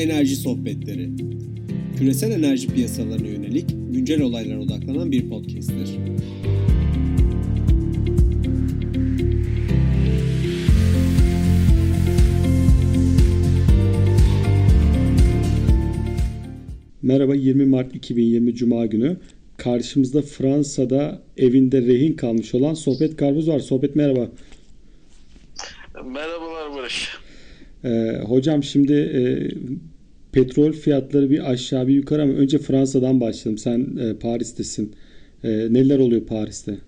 Enerji 0.00 0.36
Sohbetleri. 0.36 1.10
Küresel 1.98 2.30
enerji 2.30 2.68
piyasalarına 2.68 3.26
yönelik 3.26 3.70
güncel 3.90 4.22
olaylara 4.22 4.60
odaklanan 4.60 5.12
bir 5.12 5.28
podcast'tir. 5.28 5.98
Merhaba 17.02 17.34
20 17.34 17.66
Mart 17.66 17.94
2020 17.94 18.54
Cuma 18.54 18.86
günü. 18.86 19.16
Karşımızda 19.56 20.22
Fransa'da 20.22 21.22
evinde 21.36 21.82
rehin 21.82 22.12
kalmış 22.12 22.54
olan 22.54 22.74
Sohbet 22.74 23.16
Karpuz 23.16 23.48
var. 23.48 23.58
Sohbet 23.60 23.96
merhaba. 23.96 24.28
Merhabalar 26.04 26.74
Barış. 26.74 27.08
Ee, 27.84 28.20
hocam 28.26 28.62
şimdi 28.62 28.92
e, 28.92 29.22
petrol 30.32 30.72
fiyatları 30.72 31.30
bir 31.30 31.50
aşağı 31.50 31.86
bir 31.86 31.94
yukarı 31.94 32.22
ama 32.22 32.32
önce 32.32 32.58
Fransa'dan 32.58 33.20
başlayalım. 33.20 33.58
Sen 33.58 33.96
e, 33.96 34.18
Paris'tesin. 34.18 34.96
E, 35.44 35.48
neler 35.48 35.98
oluyor 35.98 36.26
Paris'te? 36.26 36.78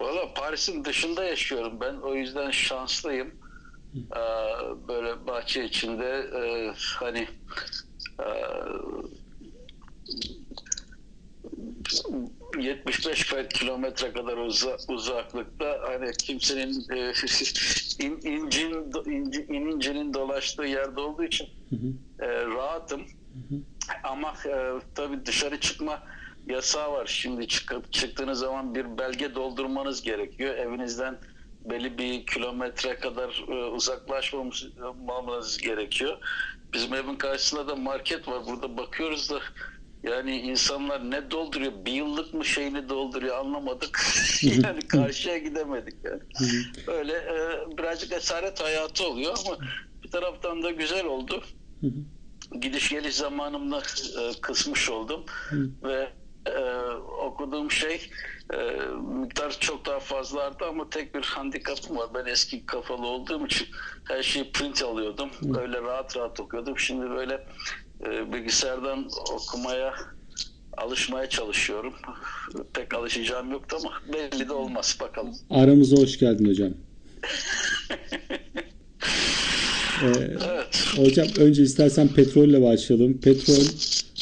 Valla 0.00 0.34
Paris'in 0.34 0.84
dışında 0.84 1.24
yaşıyorum 1.24 1.72
ben. 1.80 1.94
O 1.94 2.14
yüzden 2.14 2.50
şanslıyım. 2.50 3.28
Ee, 3.96 4.88
böyle 4.88 5.26
bahçe 5.26 5.64
içinde 5.64 6.26
e, 6.36 6.72
hani 6.76 7.28
e, 8.20 8.28
75 12.66 13.48
kilometre 13.48 14.12
kadar 14.12 14.36
uza, 14.36 14.76
uzaklıkta 14.88 15.80
hani 15.86 16.12
kimsenin 16.12 16.84
e, 16.90 17.12
in, 18.04 18.20
incin, 18.22 18.92
inci, 19.10 19.46
inincinin 19.48 20.14
dolaştığı 20.14 20.64
yerde 20.64 21.00
olduğu 21.00 21.24
için 21.24 21.48
e, 22.20 22.26
rahatım. 22.28 23.02
Ama 24.04 24.34
e, 24.46 24.72
tabii 24.94 25.26
dışarı 25.26 25.60
çıkma 25.60 26.02
yasağı 26.46 26.92
var. 26.92 27.06
Şimdi 27.06 27.48
çık, 27.48 27.92
çıktığınız 27.92 28.38
zaman 28.38 28.74
bir 28.74 28.98
belge 28.98 29.34
doldurmanız 29.34 30.02
gerekiyor. 30.02 30.54
Evinizden 30.54 31.18
belli 31.64 31.98
bir 31.98 32.26
kilometre 32.26 32.96
kadar 32.96 33.44
e, 33.48 33.64
uzaklaşmamanız 33.64 35.58
gerekiyor. 35.58 36.18
Bizim 36.72 36.94
evin 36.94 37.16
karşısında 37.16 37.68
da 37.68 37.76
market 37.76 38.28
var. 38.28 38.46
Burada 38.46 38.76
bakıyoruz 38.76 39.30
da 39.30 39.40
yani 40.02 40.40
insanlar 40.40 41.10
ne 41.10 41.30
dolduruyor? 41.30 41.72
Bir 41.84 41.92
yıllık 41.92 42.34
mı 42.34 42.44
şeyini 42.44 42.88
dolduruyor 42.88 43.38
anlamadık. 43.38 44.00
yani 44.42 44.80
karşıya 44.80 45.38
gidemedik 45.38 45.94
yani. 46.04 46.22
Öyle 46.86 47.12
e, 47.12 47.78
birazcık 47.78 48.12
esaret 48.12 48.60
hayatı 48.60 49.08
oluyor 49.08 49.34
ama 49.46 49.58
bir 50.02 50.10
taraftan 50.10 50.62
da 50.62 50.70
güzel 50.70 51.04
oldu. 51.04 51.42
Gidiş 52.60 52.88
geliş 52.88 53.14
zamanımda 53.14 53.78
e, 53.78 54.40
kısmış 54.40 54.90
oldum 54.90 55.24
ve 55.82 56.08
e, 56.46 56.60
okuduğum 57.26 57.70
şey 57.70 58.10
e, 58.54 58.56
miktar 59.20 59.50
çok 59.60 59.86
daha 59.86 60.00
fazla 60.00 60.42
arttı 60.42 60.66
ama 60.66 60.90
tek 60.90 61.14
bir 61.14 61.22
handikapım 61.22 61.96
var. 61.96 62.08
Ben 62.14 62.26
eski 62.26 62.66
kafalı 62.66 63.06
olduğum 63.06 63.46
için 63.46 63.68
her 64.04 64.22
şeyi 64.22 64.52
print 64.52 64.82
alıyordum. 64.82 65.30
Öyle 65.60 65.82
rahat 65.82 66.16
rahat 66.16 66.40
okuyordum. 66.40 66.78
Şimdi 66.78 67.10
böyle 67.10 67.46
e, 68.04 68.32
bilgisayardan 68.32 69.08
okumaya 69.34 69.94
alışmaya 70.76 71.28
çalışıyorum. 71.28 71.92
Pek 72.74 72.94
alışacağım 72.94 73.50
yoktu 73.50 73.76
ama 73.80 73.92
belli 74.12 74.48
de 74.48 74.52
olmaz 74.52 74.98
bakalım. 75.00 75.34
Aramıza 75.50 75.96
hoş 75.96 76.18
geldin 76.18 76.48
hocam. 76.48 76.72
Ee, 80.02 80.06
Evet. 80.18 80.84
hocam 80.96 81.26
önce 81.38 81.62
istersen 81.62 82.08
petrolle 82.08 82.62
başlayalım. 82.62 83.18
Petrol 83.20 83.64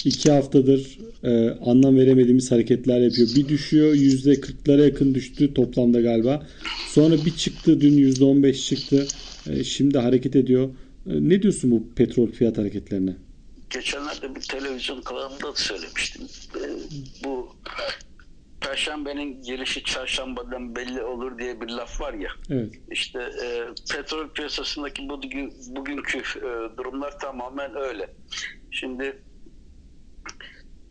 iki 0.04 0.30
haftadır 0.30 0.98
e, 1.24 1.50
anlam 1.50 1.96
veremediğimiz 1.96 2.50
hareketler 2.52 3.00
yapıyor. 3.00 3.28
Bir 3.36 3.48
düşüyor 3.48 3.94
yüzde 3.94 4.40
kırklara 4.40 4.84
yakın 4.84 5.14
düştü 5.14 5.54
toplamda 5.54 6.00
galiba. 6.00 6.46
Sonra 6.88 7.14
bir 7.26 7.30
çıktı 7.36 7.80
dün 7.80 7.92
yüzde 7.92 8.24
on 8.24 8.42
beş 8.42 8.66
çıktı. 8.66 9.06
E, 9.50 9.64
şimdi 9.64 9.98
hareket 9.98 10.36
ediyor. 10.36 10.68
E, 11.06 11.28
ne 11.28 11.42
diyorsun 11.42 11.70
bu 11.70 11.88
petrol 11.96 12.26
fiyat 12.26 12.58
hareketlerine? 12.58 13.16
Geçenlerde 13.74 14.34
bir 14.34 14.40
televizyon 14.40 15.02
kanalında 15.02 15.52
da 15.52 15.54
söylemiştim. 15.54 16.28
Ee, 16.56 16.60
bu 17.24 17.56
Perşembenin 18.60 19.42
gelişi 19.42 19.84
çarşambadan 19.84 20.76
belli 20.76 21.02
olur 21.02 21.38
diye 21.38 21.60
bir 21.60 21.68
laf 21.68 22.00
var 22.00 22.14
ya. 22.14 22.30
Evet. 22.50 22.74
İşte 22.90 23.18
e, 23.42 23.64
petrol 23.92 24.28
piyasasındaki 24.28 25.08
bugün, 25.08 25.54
bugünkü 25.68 26.18
e, 26.18 26.76
durumlar 26.76 27.18
tamamen 27.18 27.76
öyle. 27.76 28.14
Şimdi 28.70 29.22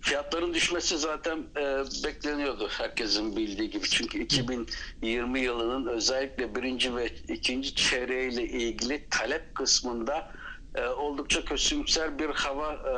fiyatların 0.02 0.54
düşmesi 0.54 0.98
zaten 0.98 1.38
e, 1.58 1.84
bekleniyordu 2.04 2.68
herkesin 2.72 3.36
bildiği 3.36 3.70
gibi. 3.70 3.90
Çünkü 3.90 4.20
2020 4.20 5.40
yılının 5.40 5.88
özellikle 5.88 6.56
birinci 6.56 6.96
ve 6.96 7.10
ikinci 7.28 7.76
çeyreğiyle 7.76 8.44
ilgili 8.44 9.08
talep 9.10 9.56
kısmında 9.56 10.32
e, 10.76 10.88
oldukça 10.88 11.46
kötümser 11.46 12.20
bir 12.20 12.30
hava 12.30 12.74
e, 12.74 12.96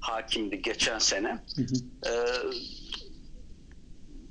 hakimdi 0.00 0.62
geçen 0.62 0.98
sene. 0.98 1.44
E, 2.06 2.12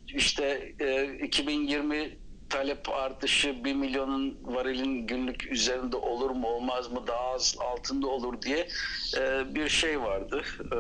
işte 0.07 0.75
e, 0.79 1.17
2020 1.25 2.19
talep 2.49 2.89
artışı 2.89 3.63
1 3.63 3.73
milyonun 3.73 4.37
varilin 4.43 5.07
günlük 5.07 5.51
üzerinde 5.51 5.95
olur 5.97 6.29
mu 6.29 6.47
olmaz 6.47 6.91
mı 6.91 7.07
daha 7.07 7.33
az 7.33 7.55
altında 7.59 8.07
olur 8.07 8.41
diye 8.41 8.67
e, 9.17 9.55
bir 9.55 9.69
şey 9.69 10.01
vardı. 10.01 10.41
E, 10.71 10.77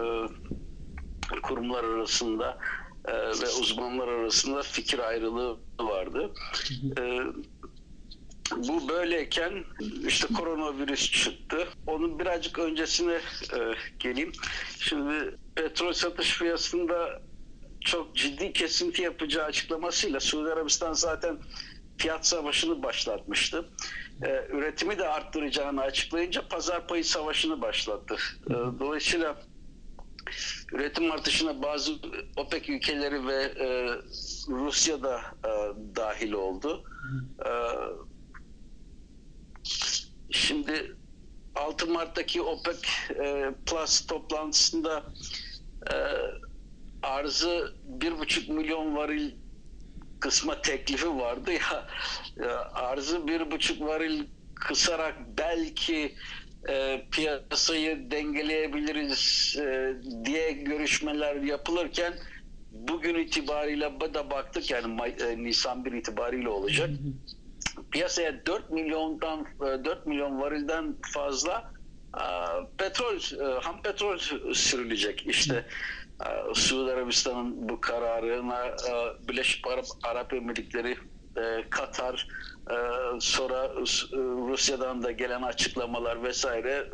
kurumlar 1.41 1.83
arasında 1.83 2.57
e, 3.07 3.13
ve 3.13 3.49
uzmanlar 3.61 4.07
arasında 4.07 4.61
fikir 4.61 4.99
ayrılığı 4.99 5.57
vardı. 5.79 6.33
E, 6.99 7.19
bu 8.51 8.89
böyleyken 8.89 9.63
işte 10.07 10.27
koronavirüs 10.33 11.11
çıktı. 11.11 11.67
Onun 11.87 12.19
birazcık 12.19 12.59
öncesine 12.59 13.13
e, 13.53 13.73
geleyim. 13.99 14.31
Şimdi 14.79 15.37
petrol 15.55 15.93
satış 15.93 16.39
piyasasında 16.39 17.21
çok 17.81 18.15
ciddi 18.15 18.53
kesinti 18.53 19.01
yapacağı 19.01 19.45
açıklamasıyla 19.45 20.19
Suudi 20.19 20.53
Arabistan 20.53 20.93
zaten 20.93 21.37
fiyat 21.97 22.27
savaşını 22.27 22.83
başlatmıştı. 22.83 23.69
Ee, 24.23 24.47
üretimi 24.49 24.97
de 24.97 25.07
arttıracağını 25.07 25.81
açıklayınca 25.81 26.47
pazar 26.47 26.87
payı 26.87 27.05
savaşını 27.05 27.61
başlattı. 27.61 28.15
Ee, 28.49 28.53
dolayısıyla 28.53 29.35
üretim 30.71 31.11
artışına 31.11 31.63
bazı 31.63 31.93
OPEC 32.37 32.69
ülkeleri 32.69 33.27
ve 33.27 33.43
e, 33.43 33.89
Rusya 34.49 35.03
da 35.03 35.21
e, 35.45 35.51
dahil 35.95 36.31
oldu. 36.31 36.83
E, 37.45 37.51
şimdi 40.31 40.95
6 41.55 41.87
Mart'taki 41.87 42.41
OPEC 42.41 42.77
e, 43.09 43.51
Plus 43.65 44.07
toplantısında 44.07 45.03
e, 45.91 45.95
arzı 47.03 47.73
bir 47.83 48.19
buçuk 48.19 48.49
milyon 48.49 48.95
varil 48.95 49.31
kısma 50.19 50.61
teklifi 50.61 51.17
vardı 51.17 51.51
ya, 51.51 51.87
ya 52.45 52.71
arzı 52.73 53.27
bir 53.27 53.51
buçuk 53.51 53.81
varil 53.81 54.23
kısarak 54.55 55.15
belki 55.37 56.15
e, 56.69 57.05
piyasayı 57.11 58.11
dengeleyebiliriz 58.11 59.55
e, 59.59 59.95
diye 60.25 60.51
görüşmeler 60.51 61.35
yapılırken 61.35 62.13
bugün 62.71 63.15
itibariyle 63.15 64.13
da 64.13 64.29
baktık 64.29 64.71
yani 64.71 65.01
e, 65.03 65.43
Nisan 65.43 65.85
1 65.85 65.91
itibariyle 65.91 66.49
olacak. 66.49 66.89
Piyasaya 67.91 68.45
4 68.45 68.69
milyondan 68.69 69.47
4 69.61 70.05
milyon 70.05 70.41
varilden 70.41 70.95
fazla 71.13 71.71
petrol 72.77 73.19
ham 73.61 73.81
petrol 73.81 74.17
sürülecek 74.53 75.27
işte. 75.27 75.65
Suudi 76.53 76.91
Arabistan'ın 76.91 77.69
bu 77.69 77.81
kararına 77.81 78.75
Birleşik 79.27 79.67
Arap, 79.67 79.85
Arap 80.03 80.33
Emirlikleri, 80.33 80.97
Katar, 81.69 82.27
sonra 83.19 83.69
Rusya'dan 84.47 85.03
da 85.03 85.11
gelen 85.11 85.41
açıklamalar 85.41 86.23
vesaire 86.23 86.89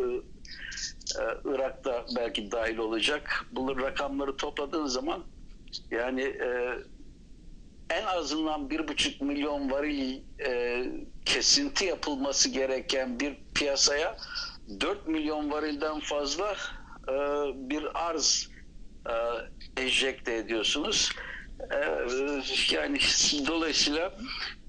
Irak'ta 1.46 2.06
belki 2.16 2.52
dahil 2.52 2.78
olacak. 2.78 3.46
Bu 3.52 3.80
rakamları 3.82 4.38
topladığın 4.38 4.86
zaman 4.86 5.24
yani 5.92 6.38
en 7.94 8.06
azından 8.06 8.70
bir 8.70 8.88
buçuk 8.88 9.22
milyon 9.22 9.72
varil 9.72 10.20
kesinti 11.26 11.86
yapılması 11.86 12.50
gereken 12.50 13.20
bir 13.20 13.38
piyasaya 13.56 14.18
4 14.80 15.08
milyon 15.08 15.52
varilden 15.52 16.00
fazla 16.00 16.56
bir 17.54 18.08
arz 18.10 18.52
e, 19.10 19.82
enjekte 19.82 20.36
ediyorsunuz. 20.36 21.12
E, 21.72 21.78
yani 22.76 23.00
dolayısıyla 23.48 24.14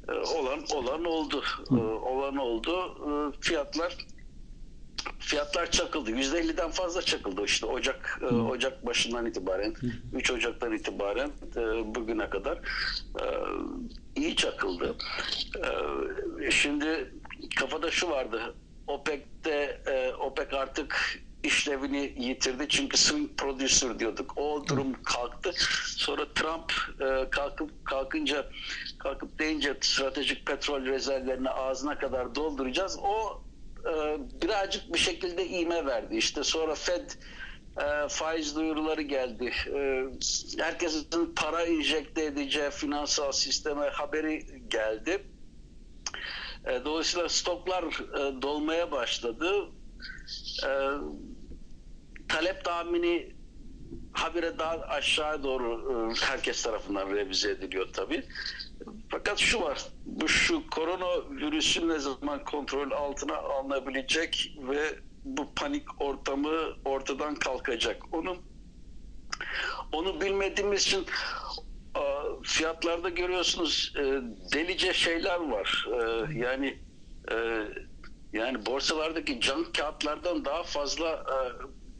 e, 0.08 0.12
olan 0.12 0.64
olan 0.72 1.04
oldu. 1.04 1.44
E, 1.70 1.74
olan 1.84 2.36
oldu. 2.36 2.96
E, 3.08 3.40
fiyatlar 3.40 3.96
fiyatlar 5.18 5.70
çakıldı. 5.70 6.10
%50'den 6.10 6.70
fazla 6.70 7.02
çakıldı 7.02 7.44
işte 7.44 7.66
Ocak 7.66 8.20
e, 8.22 8.26
Ocak 8.34 8.86
başından 8.86 9.26
itibaren 9.26 9.74
3 10.12 10.30
Ocak'tan 10.30 10.72
itibaren 10.72 11.30
e, 11.56 11.94
bugüne 11.94 12.30
kadar 12.30 12.56
e, 13.20 13.24
iyi 14.16 14.36
çakıldı. 14.36 14.96
E, 16.40 16.50
şimdi 16.50 17.12
kafada 17.56 17.90
şu 17.90 18.10
vardı. 18.10 18.54
OPEC'te 18.86 19.80
e, 19.86 20.12
OPEC 20.14 20.56
artık 20.56 21.22
işlevini 21.42 22.14
yitirdi 22.18 22.68
çünkü 22.68 22.96
swing 22.96 23.30
producer 23.36 23.98
diyorduk. 23.98 24.38
O 24.38 24.64
durum 24.68 25.02
kalktı. 25.02 25.52
Sonra 25.86 26.32
Trump 26.34 26.72
e, 27.00 27.30
kalkıp 27.30 27.84
kalkınca 27.84 28.46
kalkıp 28.98 29.38
deyince 29.38 29.76
stratejik 29.80 30.46
petrol 30.46 30.84
rezervlerini 30.84 31.50
ağzına 31.50 31.98
kadar 31.98 32.34
dolduracağız. 32.34 32.98
O 33.02 33.42
birazcık 34.42 34.92
bir 34.94 34.98
şekilde 34.98 35.46
iğme 35.46 35.86
verdi. 35.86 36.16
İşte 36.16 36.44
sonra 36.44 36.74
Fed 36.74 37.10
e, 37.80 38.08
faiz 38.08 38.56
duyuruları 38.56 39.02
geldi. 39.02 39.52
E, 39.74 40.04
herkesin 40.58 41.34
para 41.36 41.62
enjekte 41.62 42.24
edeceği 42.24 42.70
finansal 42.70 43.32
sisteme 43.32 43.88
haberi 43.88 44.68
geldi. 44.68 45.26
E, 46.66 46.84
dolayısıyla 46.84 47.28
stoklar 47.28 47.84
e, 47.84 48.42
dolmaya 48.42 48.90
başladı. 48.90 49.52
E, 50.66 50.70
talep 52.28 52.64
tahmini 52.64 53.32
habire 54.12 54.58
daha 54.58 54.80
aşağı 54.80 55.42
doğru 55.42 55.92
e, 55.92 56.14
herkes 56.26 56.62
tarafından 56.62 57.10
revize 57.10 57.50
ediliyor 57.50 57.88
tabii. 57.92 58.24
Fakat 59.08 59.38
şu 59.38 59.60
var, 59.60 59.86
bu 60.06 60.28
şu 60.28 60.70
koronavirüsün 60.70 61.88
ne 61.88 61.98
zaman 61.98 62.44
kontrol 62.44 62.90
altına 62.90 63.36
alınabilecek 63.36 64.56
ve 64.68 64.98
bu 65.24 65.54
panik 65.54 66.02
ortamı 66.02 66.76
ortadan 66.84 67.34
kalkacak. 67.34 68.02
Onu 68.12 68.36
onu 69.92 70.20
bilmediğimiz 70.20 70.82
için 70.82 71.06
fiyatlarda 72.42 73.08
görüyorsunuz 73.08 73.92
e, 73.96 74.02
delice 74.54 74.92
şeyler 74.92 75.40
var. 75.40 75.88
E, 75.92 76.38
Yani 76.38 76.78
e, 77.32 77.66
yani 78.32 78.66
borsalardaki 78.66 79.40
can 79.40 79.72
kağıtlardan 79.72 80.44
daha 80.44 80.62
fazla 80.62 81.24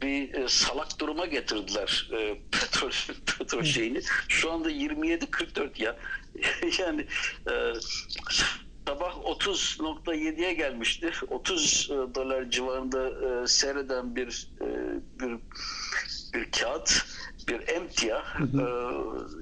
bir 0.01 0.47
salak 0.47 0.99
duruma 0.99 1.25
getirdiler 1.25 2.09
petrol 2.51 2.91
petrol 3.25 3.63
şeyini. 3.63 4.01
Şu 4.27 4.51
anda 4.51 4.71
27.44 4.71 5.83
ya. 5.83 5.97
yani 6.79 7.07
e, 7.51 7.73
sabah 8.87 9.15
30.7'ye 9.15 10.53
gelmişti. 10.53 11.11
30 11.29 11.89
e, 11.91 12.15
dolar 12.15 12.49
civarında 12.49 13.09
e, 13.09 13.47
seyreden 13.47 14.15
bir 14.15 14.47
e, 14.61 14.67
bir 15.19 15.37
bir 16.33 16.51
kağıt 16.51 17.05
bir 17.47 17.67
emtia 17.67 18.23
e, 18.39 18.65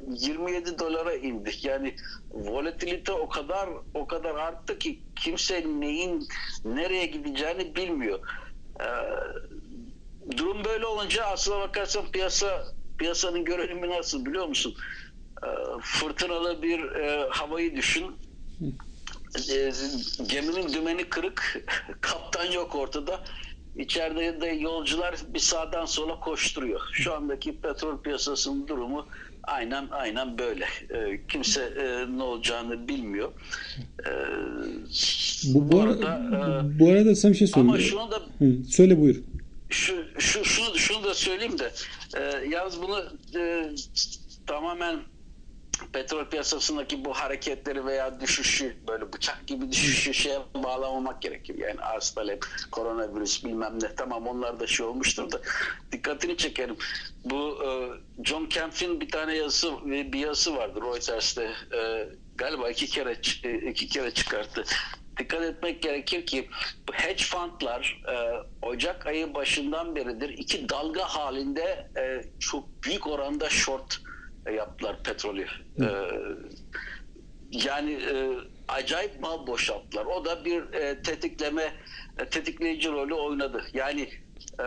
27 0.08 0.80
dolara 0.80 1.14
indi. 1.14 1.52
Yani 1.62 1.96
volatilite 2.32 3.12
o 3.12 3.30
kadar 3.30 3.70
o 3.94 4.08
kadar 4.08 4.36
arttı 4.36 4.80
ki 4.80 5.00
kimse 5.16 5.64
neyin 5.80 6.28
nereye 6.66 7.06
gideceğini 7.06 7.76
bilmiyor. 7.76 8.20
E, 8.80 8.88
durum 10.38 10.66
böyle 10.66 10.86
olunca 10.86 11.26
aslına 11.26 11.60
bakarsan 11.60 12.12
piyasa 12.12 12.64
piyasanın 12.98 13.46
görünümü 13.46 13.90
nasıl 13.90 14.26
biliyor 14.26 14.48
musun? 14.48 14.76
E, 15.44 15.48
fırtınalı 15.82 16.62
bir 16.62 16.80
e, 16.92 17.28
havayı 17.30 17.76
düşün. 17.76 18.06
E, 19.54 19.72
geminin 20.30 20.74
dümeni 20.74 21.04
kırık, 21.04 21.66
kaptan 22.02 22.52
yok 22.52 22.76
ortada. 22.76 23.24
İçeride 23.76 24.42
de 24.42 24.46
yolcular 24.48 25.16
bir 25.34 25.40
sağdan 25.40 25.86
sola 25.86 26.20
koşturuyor. 26.20 26.82
Şu 26.94 27.14
andaki 27.14 27.62
petrol 27.62 27.98
piyasasının 28.02 28.68
durumu 28.68 29.08
aynen 29.44 29.88
aynen 29.92 30.38
böyle. 30.38 30.66
E, 30.90 31.28
kimse 31.28 31.64
e, 31.64 32.18
ne 32.18 32.24
olacağını 32.24 32.88
bilmiyor. 32.88 33.32
E, 34.08 34.10
Bu, 35.54 35.72
bu, 35.72 35.82
ara- 35.82 35.90
arada, 35.90 36.66
e, 36.76 36.80
bu 36.80 36.90
arada 36.90 37.16
sen 37.16 37.32
bir 37.32 37.38
şey 37.38 37.48
söyle. 37.48 37.68
ama 37.68 37.80
şunu 37.80 38.12
da 38.12 38.16
Hı, 38.40 38.64
söyle 38.70 39.02
buyur. 39.02 39.16
şu, 39.70 40.06
şu 40.20 40.46
şunu 40.46 40.78
şunu 40.78 41.04
da 41.04 41.14
söyleyeyim 41.14 41.60
de 41.60 41.72
e, 42.18 42.48
yalnız 42.50 42.82
bunu 42.82 43.04
e, 43.36 43.70
tamamen 44.48 45.00
petrol 45.94 46.26
piyasasındaki 46.26 47.06
bu 47.06 47.14
hareketleri 47.14 47.86
veya 47.86 48.20
düşüşü 48.20 48.78
böyle 48.88 49.14
bıçak 49.14 49.48
gibi 49.48 49.72
düşüşü 49.72 50.14
şeye 50.14 50.40
bağlamamak 50.56 51.22
gerekir. 51.22 51.56
Yani 51.58 51.82
arz 51.82 52.12
talep, 52.12 52.46
koronavirüs 52.72 53.46
bilmem 53.46 53.78
ne 53.82 53.96
tamam 53.96 54.28
onlar 54.28 54.60
da 54.60 54.68
şey 54.68 54.86
olmuştur 54.86 55.32
da 55.32 55.42
dikkatini 55.92 56.38
çekerim. 56.38 56.78
Bu 57.26 57.64
e, 57.66 57.70
John 58.24 58.46
Kempf'in 58.46 59.02
bir 59.02 59.10
tane 59.10 59.36
yazısı 59.36 59.72
bir 59.86 60.20
yazısı 60.20 60.56
vardı 60.56 60.80
Reuters'te 60.82 61.52
e, 61.78 62.10
galiba 62.36 62.70
iki 62.70 62.88
kere 62.88 63.18
e, 63.44 63.70
iki 63.70 63.88
kere 63.88 64.12
çıkarttı. 64.12 64.64
Dikkat 65.20 65.42
etmek 65.42 65.82
gerekir 65.82 66.26
ki 66.26 66.50
bu 66.88 66.94
hedge 66.94 67.24
fundlar 67.24 68.04
e, 68.08 68.16
Ocak 68.62 69.08
ayı 69.08 69.34
başından 69.34 69.96
beridir 69.96 70.30
iki 70.30 70.70
dalga 70.70 71.04
halinde 71.04 71.90
e, 71.98 72.22
çok 72.40 72.84
büyük 72.84 73.08
oranda 73.08 73.50
short 73.50 74.01
yaptılar 74.50 75.04
petrolü. 75.04 75.46
E, 75.80 75.88
yani 77.52 77.92
e, 77.92 78.30
acayip 78.68 79.22
mal 79.22 79.48
boşalttılar. 79.48 80.06
O 80.06 80.26
da 80.26 80.46
bir 80.46 80.74
e, 80.74 81.02
tetikleme, 81.02 81.74
e, 82.20 82.26
tetikleyici 82.26 82.90
rolü 82.90 83.14
oynadı. 83.14 83.64
Yani 83.74 84.08
e, 84.60 84.66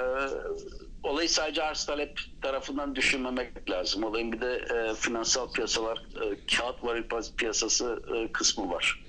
olayı 1.03 1.29
sadece 1.29 1.63
arz 1.63 1.87
talep 1.87 2.21
tarafından 2.43 2.95
düşünmemek 2.95 3.71
lazım. 3.71 4.05
Olayın 4.05 4.33
bir 4.33 4.41
de 4.41 4.53
e, 4.55 4.95
finansal 4.95 5.53
piyasalar, 5.53 5.99
e, 5.99 6.37
kağıt 6.57 6.85
varil 6.85 7.03
piyasası 7.37 8.03
e, 8.17 8.33
kısmı 8.33 8.71
var. 8.71 9.05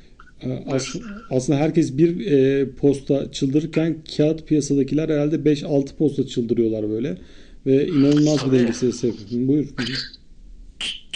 As- 0.71 0.95
aslında 1.29 1.59
herkes 1.59 1.97
bir 1.97 2.31
e, 2.31 2.69
posta 2.75 3.31
çıldırırken 3.31 4.03
kağıt 4.17 4.47
piyasadakiler 4.47 5.09
herhalde 5.09 5.35
5-6 5.35 5.95
posta 5.95 6.27
çıldırıyorlar 6.27 6.89
böyle. 6.89 7.17
Ve 7.65 7.87
inanılmaz 7.87 8.35
bir 8.35 8.39
Tabii. 8.39 8.59
dengesizlik. 8.59 9.31
Buyur. 9.31 9.67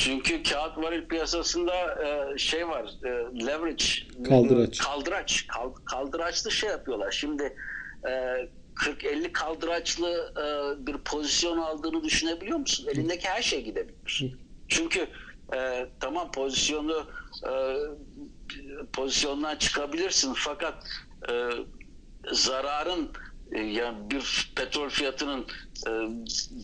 Çünkü 0.03 0.43
kağıt 0.43 0.77
varil 0.77 1.07
piyasasında 1.07 2.03
e, 2.05 2.37
şey 2.37 2.67
var, 2.67 2.91
e, 3.03 3.09
leverage, 3.45 3.85
Kaldıraç. 4.29 4.77
kaldıraç, 4.77 5.47
kal- 5.47 5.73
kaldıraçlı 5.85 6.51
şey 6.51 6.69
yapıyorlar. 6.69 7.11
Şimdi 7.11 7.55
e, 8.07 8.09
40-50 8.75 9.31
kaldıraçlı 9.31 10.33
e, 10.37 10.87
bir 10.87 10.97
pozisyon 10.97 11.57
aldığını 11.57 12.03
düşünebiliyor 12.03 12.57
musun? 12.57 12.87
Elindeki 12.91 13.27
her 13.29 13.41
şey 13.41 13.63
gidebilir. 13.63 14.23
Çünkü 14.67 15.07
e, 15.55 15.85
tamam 15.99 16.31
pozisyonu 16.31 17.07
e, 17.47 17.51
pozisyondan 18.93 19.55
çıkabilirsin 19.55 20.33
fakat 20.33 20.83
e, 21.29 21.49
zararın 22.31 23.11
yani 23.51 24.11
bir 24.11 24.51
petrol 24.55 24.89
fiyatının 24.89 25.47
e, 25.87 25.91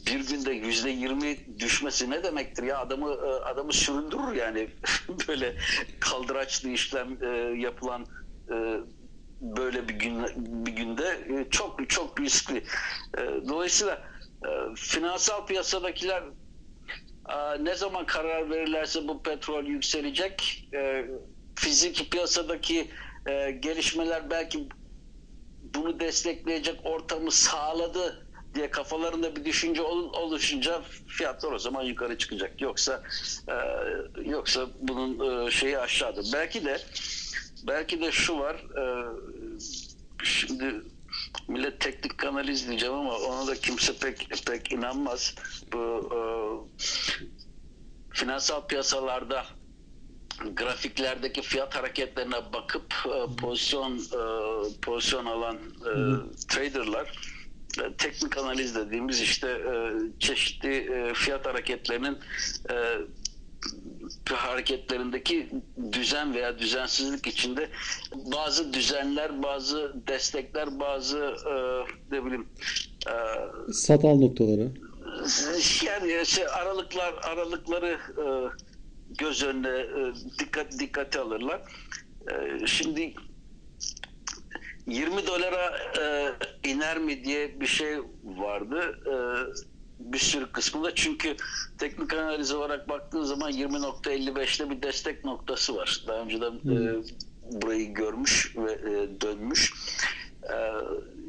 bir 0.06 0.28
günde 0.28 0.52
yüzde 0.52 0.90
yirmi 0.90 1.60
düşmesi 1.60 2.10
ne 2.10 2.24
demektir 2.24 2.64
ya 2.64 2.80
adamı 2.80 3.12
e, 3.12 3.28
adamı 3.28 3.74
süründürür 3.74 4.36
yani 4.36 4.70
böyle 5.28 5.56
kaldıraçlı 6.00 6.70
işlem 6.70 7.18
e, 7.24 7.28
yapılan 7.60 8.06
e, 8.52 8.56
böyle 9.42 9.90
bir 9.90 9.94
gün 9.94 10.26
bir 10.66 10.72
günde 10.72 11.28
e, 11.30 11.50
çok 11.50 11.90
çok 11.90 12.20
riskli. 12.22 12.64
E, 13.18 13.22
dolayısıyla 13.22 14.04
e, 14.46 14.50
finansal 14.76 15.46
piyasadakiler 15.46 16.24
e, 17.30 17.64
ne 17.64 17.76
zaman 17.76 18.06
karar 18.06 18.50
verirlerse 18.50 19.08
bu 19.08 19.24
petrol 19.24 19.64
yükselecek. 19.64 20.68
E, 20.74 21.06
fiziki 21.56 22.10
piyasadaki 22.10 22.92
e, 23.30 23.52
gelişmeler 23.52 24.30
belki 24.30 24.70
bunu 25.76 26.00
destekleyecek 26.00 26.80
ortamı 26.84 27.32
sağladı 27.32 28.28
diye 28.56 28.72
kafalarında 28.72 29.36
bir 29.36 29.46
düşünce 29.46 29.82
ol- 29.82 30.14
oluşunca 30.14 30.82
fiyatlar 31.08 31.52
o 31.52 31.60
zaman 31.60 31.84
yukarı 31.84 32.18
çıkacak. 32.18 32.62
Yoksa 32.62 33.04
e, 33.50 33.56
yoksa 34.30 34.68
bunun 34.80 35.46
e, 35.48 35.52
şeyi 35.52 35.80
aşağıda. 35.80 36.22
Belki 36.34 36.66
de 36.66 36.82
belki 37.68 38.02
de 38.02 38.12
şu 38.12 38.40
var 38.40 38.56
e, 38.56 38.84
şimdi 40.24 40.82
millet 41.48 41.80
teknik 41.80 42.26
analiz 42.26 42.68
diyeceğim 42.68 42.96
ama 42.96 43.18
ona 43.18 43.48
da 43.48 43.56
kimse 43.56 43.94
pek 43.98 44.46
pek 44.46 44.72
inanmaz. 44.72 45.36
Bu 45.74 46.10
e, 46.12 46.20
finansal 48.14 48.68
piyasalarda 48.68 49.46
grafiklerdeki 50.56 51.42
fiyat 51.42 51.76
hareketlerine 51.76 52.54
bakıp 52.54 52.94
e, 53.06 53.36
pozisyon 53.36 53.98
e, 53.98 54.80
pozisyon 54.82 55.26
alan 55.26 55.56
e, 55.56 55.92
traderlar 56.48 57.12
e, 57.84 57.94
teknik 57.98 58.38
analiz 58.38 58.76
dediğimiz 58.76 59.22
işte 59.22 59.48
e, 59.48 59.74
çeşitli 60.20 60.74
e, 60.76 61.14
fiyat 61.14 61.46
hareketlerinin 61.46 62.18
e, 62.72 62.76
hareketlerindeki 64.34 65.50
düzen 65.92 66.34
veya 66.34 66.60
düzensizlik 66.60 67.28
içinde 67.28 67.70
bazı 68.14 68.74
düzenler, 68.74 69.44
bazı 69.44 69.94
destekler, 70.08 70.80
bazı 70.80 71.20
e, 71.50 71.54
ne 72.16 72.26
bileyim 72.26 72.48
e, 73.08 73.14
Satal 73.74 74.16
noktaları. 74.16 74.72
yani 75.86 76.22
işte 76.24 76.48
aralıklar 76.50 77.14
aralıkları 77.24 77.98
e, 78.18 78.26
göz 79.18 79.44
önüne 79.44 79.80
e, 79.80 80.14
dikkat 80.40 80.80
dikkate 80.80 81.20
alırlar. 81.20 81.62
E, 82.32 82.68
şimdi 82.68 83.14
20 84.88 85.28
dolara 85.28 85.78
e, 86.00 86.34
iner 86.70 86.98
mi 86.98 87.26
diye 87.26 87.60
bir 87.60 87.68
şey 87.68 87.98
vardı. 88.24 89.00
E, 89.06 89.16
bir 90.00 90.18
sürü 90.18 90.52
kısmında 90.52 90.96
çünkü 90.96 91.36
teknik 91.78 92.14
analiz 92.14 92.52
olarak 92.52 92.90
baktığın 92.90 93.24
zaman 93.24 93.52
20.55'te 93.52 94.70
bir 94.70 94.82
destek 94.82 95.26
noktası 95.26 95.76
var. 95.76 96.04
Daha 96.08 96.18
önceden 96.18 96.54
e, 96.54 97.04
burayı 97.52 97.94
görmüş 97.94 98.56
ve 98.58 98.72
e, 98.72 99.22
dönmüş. 99.22 99.74
E, 100.44 100.56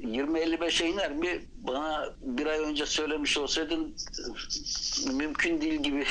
20.55'e 0.06 0.88
iner 0.88 1.12
mi? 1.12 1.40
Bana 1.56 2.14
bir 2.20 2.46
ay 2.46 2.58
önce 2.58 2.86
söylemiş 2.86 3.38
olsaydın 3.38 3.94
mümkün 5.12 5.60
değil 5.60 5.82
gibi 5.82 6.04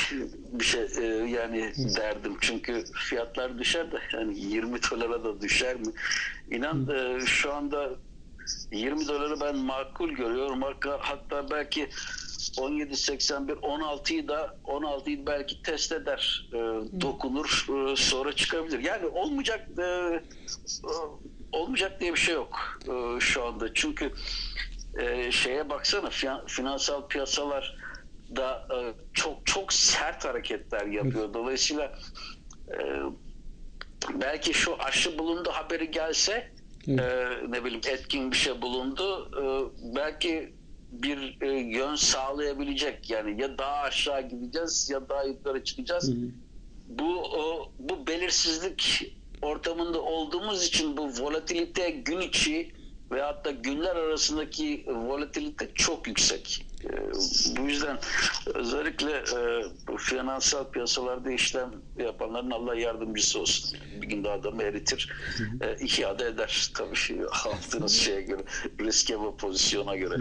bir 0.51 0.65
şey 0.65 0.85
e, 0.97 1.05
yani 1.29 1.73
derdim. 1.95 2.37
Çünkü 2.41 2.83
fiyatlar 3.09 3.59
düşer 3.59 3.91
de 3.91 3.99
yani 4.13 4.39
20 4.39 4.79
dolara 4.91 5.23
da 5.23 5.41
düşer 5.41 5.75
mi? 5.75 5.87
İnan 6.51 6.89
e, 6.89 7.25
şu 7.25 7.53
anda 7.53 7.89
20 8.71 9.07
doları 9.07 9.41
ben 9.41 9.57
makul 9.57 10.09
görüyorum. 10.09 10.61
Hatta 10.99 11.49
belki 11.51 11.89
17.81 12.57 13.51
16'yı 13.51 14.27
da 14.27 14.57
16'yı 14.65 15.27
belki 15.27 15.61
test 15.61 15.91
eder. 15.91 16.49
e, 16.53 16.57
dokunur 17.01 17.67
e, 17.69 17.95
sonra 17.95 18.33
çıkabilir. 18.33 18.79
Yani 18.79 19.05
olmayacak 19.05 19.67
e, 19.77 19.81
e, 19.81 20.21
olmayacak 21.55 22.01
diye 22.01 22.13
bir 22.13 22.19
şey 22.19 22.35
yok 22.35 22.79
e, 22.87 23.19
şu 23.19 23.45
anda. 23.45 23.73
Çünkü 23.73 24.11
e, 24.99 25.31
şeye 25.31 25.69
baksana 25.69 26.09
finansal 26.47 27.07
piyasalar 27.07 27.77
da 28.35 28.67
e, 28.71 28.77
çok 29.13 29.45
çok 29.45 29.73
sert 29.73 30.25
hareketler 30.25 30.85
yapıyor. 30.85 31.33
Dolayısıyla 31.33 31.99
e, 32.71 32.77
belki 34.13 34.53
şu 34.53 34.75
aşı 34.79 35.19
bulundu 35.19 35.49
haberi 35.53 35.91
gelse 35.91 36.51
e, 36.87 36.95
ne 37.47 37.63
bileyim 37.63 37.81
etkin 37.87 38.31
bir 38.31 38.37
şey 38.37 38.61
bulundu 38.61 39.31
e, 39.41 39.43
belki 39.95 40.53
bir 40.91 41.37
e, 41.41 41.47
yön 41.59 41.95
sağlayabilecek 41.95 43.09
yani 43.09 43.41
ya 43.41 43.57
daha 43.57 43.75
aşağı 43.75 44.21
gideceğiz 44.21 44.89
ya 44.89 45.09
daha 45.09 45.23
yukarı 45.23 45.63
çıkacağız. 45.63 46.13
Bu 46.87 47.23
o, 47.23 47.71
bu 47.79 48.07
belirsizlik 48.07 49.15
ortamında 49.45 50.01
olduğumuz 50.01 50.65
için 50.65 50.97
bu 50.97 51.09
volatilite 51.19 51.89
gün 51.89 52.21
içi 52.21 52.71
ve 53.11 53.21
hatta 53.21 53.51
günler 53.51 53.95
arasındaki 53.95 54.85
volatilite 54.87 55.69
çok 55.75 56.07
yüksek. 56.07 56.65
E, 56.83 56.89
bu 57.57 57.69
yüzden 57.69 57.97
özellikle 58.55 59.11
e, 59.11 59.63
bu 59.87 59.97
finansal 59.97 60.71
piyasalarda 60.71 61.31
işlem 61.31 61.71
yapanların 61.99 62.51
Allah 62.51 62.75
yardımcısı 62.75 63.39
olsun. 63.39 63.79
Bir 64.01 64.07
gün 64.07 64.23
daha 64.23 64.33
adamı 64.33 64.63
eritir. 64.63 65.11
E, 65.61 65.83
iki 65.83 66.07
adı 66.07 66.23
eder 66.23 66.71
tabii 66.73 67.25
aldığınız 67.45 67.91
şeye 67.91 68.21
göre, 68.21 68.41
riske 68.79 69.13
ve 69.13 69.37
pozisyona 69.37 69.95
göre. 69.95 70.15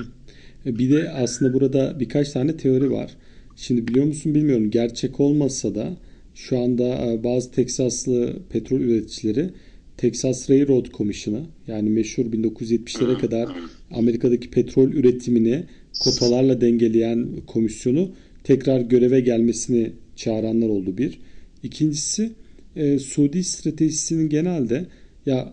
Bir 0.64 0.90
de 0.90 1.10
aslında 1.10 1.54
burada 1.54 2.00
birkaç 2.00 2.30
tane 2.30 2.56
teori 2.56 2.90
var. 2.90 3.10
Şimdi 3.56 3.88
biliyor 3.88 4.06
musun 4.06 4.34
bilmiyorum. 4.34 4.70
Gerçek 4.70 5.20
olmasa 5.20 5.74
da 5.74 5.96
şu 6.34 6.58
anda 6.58 7.12
e, 7.12 7.24
bazı 7.24 7.50
Teksaslı 7.50 8.36
petrol 8.50 8.80
üreticileri 8.80 9.50
Texas 9.96 10.50
Railroad 10.50 10.86
Commission'ı 10.92 11.46
yani 11.66 11.90
meşhur 11.90 12.24
1970'lere 12.24 13.18
kadar 13.18 13.48
Amerika'daki 13.90 14.50
petrol 14.50 14.92
üretimini 14.92 15.64
kotalarla 16.00 16.60
dengeleyen 16.60 17.28
komisyonu 17.46 18.12
tekrar 18.44 18.80
göreve 18.80 19.20
gelmesini 19.20 19.92
çağıranlar 20.16 20.68
oldu 20.68 20.98
bir. 20.98 21.18
İkincisi 21.62 22.32
e, 22.76 22.98
Suudi 22.98 23.44
stratejisinin 23.44 24.28
genelde 24.28 24.86
ya 25.26 25.52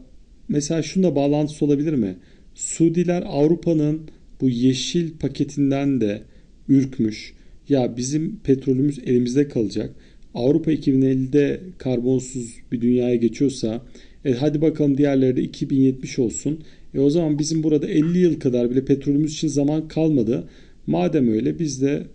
mesela 0.49 0.81
şunda 0.83 1.15
bağlantısı 1.15 1.65
olabilir 1.65 1.93
mi? 1.93 2.15
Suudiler 2.55 3.23
Avrupa'nın 3.27 4.01
bu 4.41 4.49
yeşil 4.49 5.11
paketinden 5.19 6.01
de 6.01 6.21
ürkmüş. 6.69 7.33
Ya 7.69 7.97
bizim 7.97 8.39
petrolümüz 8.43 8.99
elimizde 8.99 9.47
kalacak. 9.47 9.95
Avrupa 10.35 10.71
2050'de 10.71 11.61
karbonsuz 11.77 12.55
bir 12.71 12.81
dünyaya 12.81 13.15
geçiyorsa 13.15 13.81
e, 14.25 14.33
hadi 14.33 14.61
bakalım 14.61 14.97
diğerleri 14.97 15.35
de 15.35 15.41
2070 15.41 16.19
olsun. 16.19 16.63
E 16.93 16.99
o 16.99 17.09
zaman 17.09 17.39
bizim 17.39 17.63
burada 17.63 17.87
50 17.87 18.19
yıl 18.19 18.39
kadar 18.39 18.71
bile 18.71 18.85
petrolümüz 18.85 19.33
için 19.33 19.47
zaman 19.47 19.87
kalmadı. 19.87 20.49
Madem 20.87 21.33
öyle 21.33 21.59
biz 21.59 21.81
de 21.81 22.07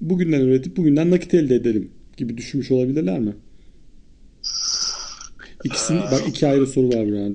bugünden 0.00 0.40
üretip 0.40 0.76
bugünden 0.76 1.10
nakit 1.10 1.34
elde 1.34 1.54
edelim 1.54 1.90
gibi 2.16 2.36
düşünmüş 2.36 2.70
olabilirler 2.70 3.20
mi? 3.20 3.32
İkisinin, 5.64 6.00
bak 6.00 6.22
iki 6.28 6.46
ayrı 6.46 6.66
soru 6.66 6.88
var 6.88 7.04
yani. 7.04 7.34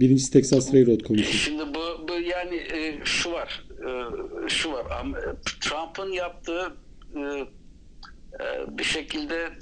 Birincisi 0.00 0.32
Texas 0.32 0.74
Railroad 0.74 1.00
Commission. 1.00 1.32
Şimdi 1.32 1.62
bu, 1.74 2.08
bu 2.08 2.12
yani 2.12 2.56
e, 2.56 3.00
şu 3.04 3.32
var, 3.32 3.64
e, 3.80 4.48
şu 4.48 4.72
var. 4.72 4.86
Trump'ın 5.60 6.12
yaptığı 6.12 6.72
e, 7.16 7.20
bir 8.68 8.84
şekilde 8.84 9.52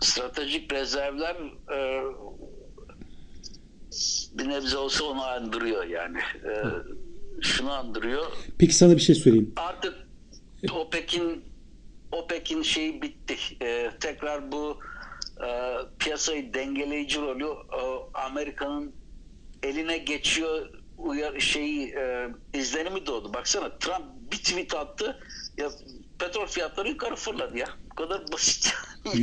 stratejik 0.00 0.72
rezervler 0.72 1.36
e, 1.72 2.02
bir 4.32 4.48
nebze 4.48 4.76
olsa 4.76 5.04
onu 5.04 5.22
andırıyor 5.24 5.84
yani. 5.84 6.18
E, 6.18 6.54
şunu 7.42 7.72
andırıyor. 7.72 8.26
Peki 8.58 8.74
sana 8.74 8.96
bir 8.96 9.00
şey 9.00 9.14
söyleyeyim. 9.14 9.52
Artık 9.56 9.94
OPEC'in 10.72 11.44
OPEC'in 12.12 12.62
şeyi 12.62 13.02
bitti. 13.02 13.36
E, 13.62 13.90
tekrar 14.00 14.52
bu 14.52 14.78
e, 15.46 15.76
piyasayı 15.98 16.54
dengeleyici 16.54 17.20
rolü 17.20 17.46
e, 17.46 17.80
Amerika'nın 18.14 18.92
eline 19.62 19.98
geçiyor 19.98 20.70
uyar 20.98 21.40
şeyi 21.40 21.88
e, 21.88 22.28
izlenimi 22.54 23.06
doğdu. 23.06 23.34
Baksana 23.34 23.78
Trump 23.78 24.32
bir 24.32 24.36
tweet 24.36 24.74
attı. 24.74 25.20
Ya 25.56 25.70
petrol 26.20 26.46
fiyatları 26.46 26.88
yukarı 26.88 27.16
fırladı 27.16 27.58
ya. 27.58 27.68
Bu 27.90 27.94
kadar 27.94 28.32
basit. 28.32 28.74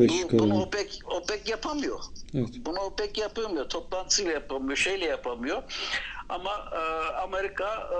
Beş 0.00 0.10
bu- 0.10 0.14
yukarı. 0.14 0.38
bunu 0.38 0.62
OPEC, 0.62 0.98
OPEC 1.04 1.50
yapamıyor. 1.50 2.00
Evet. 2.34 2.48
Bunu 2.66 2.80
OPEC 2.80 3.20
yapamıyor. 3.20 3.68
Toplantısıyla 3.68 4.32
yapamıyor. 4.32 4.76
Şeyle 4.76 5.04
yapamıyor. 5.04 5.62
Ama 6.28 6.50
e, 6.72 6.78
Amerika 7.14 7.90
e, 7.92 7.98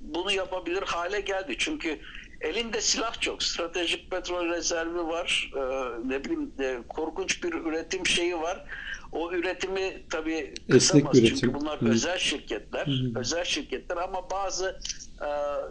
bunu 0.00 0.32
yapabilir 0.32 0.82
hale 0.82 1.20
geldi. 1.20 1.54
Çünkü 1.58 2.00
elinde 2.40 2.80
silah 2.80 3.20
çok. 3.20 3.42
Stratejik 3.42 4.10
petrol 4.10 4.48
rezervi 4.48 5.06
var. 5.06 5.50
E, 5.56 5.60
ne 6.08 6.24
bileyim 6.24 6.52
e, 6.60 6.78
korkunç 6.88 7.44
bir 7.44 7.52
üretim 7.52 8.06
şeyi 8.06 8.40
var. 8.40 8.64
O 9.12 9.32
üretimi 9.32 10.02
tabii 10.10 10.54
kısamaz. 10.70 11.18
üretim. 11.18 11.36
Çünkü 11.36 11.54
bunlar 11.54 11.80
Hı. 11.80 11.88
özel 11.88 12.18
şirketler. 12.18 12.88
Özel 13.16 13.44
şirketler 13.44 13.96
ama 13.96 14.30
bazı 14.30 14.80
e, 15.20 15.26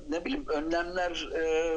ne 0.09 0.25
bileyim 0.25 0.45
önlemler 0.47 1.29
e, 1.35 1.73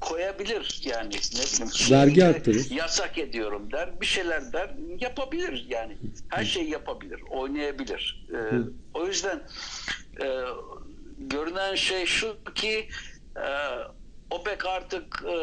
koyabilir 0.00 0.80
yani 0.84 1.08
ne 1.08 1.12
bileyim 1.12 1.72
Vergi 1.90 2.24
arttırır. 2.24 2.70
yasak 2.70 3.18
ediyorum 3.18 3.72
der 3.72 4.00
bir 4.00 4.06
şeyler 4.06 4.52
der 4.52 4.70
yapabilir 5.00 5.66
yani 5.68 5.96
her 6.28 6.44
şeyi 6.44 6.70
yapabilir 6.70 7.20
oynayabilir 7.30 8.26
Ee, 8.34 8.36
o 8.94 9.06
yüzden 9.06 9.42
e, 10.22 10.42
görünen 11.18 11.74
şey 11.74 12.06
şu 12.06 12.36
ki 12.54 12.88
e, 13.36 13.48
OPEC 14.30 14.64
artık 14.68 15.24
e, 15.28 15.36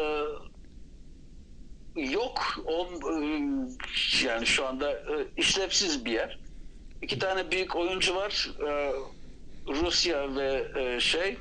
yok 1.96 2.64
o, 2.66 2.86
e, 2.86 3.14
yani 4.24 4.46
şu 4.46 4.66
anda 4.66 4.92
e, 4.92 5.26
işlevsiz 5.36 6.04
bir 6.04 6.12
yer 6.12 6.38
iki 7.02 7.18
tane 7.18 7.50
büyük 7.50 7.76
oyuncu 7.76 8.14
var 8.14 8.50
e, 8.66 8.92
Rusya 9.68 10.36
ve 10.36 11.00
şey 11.00 11.36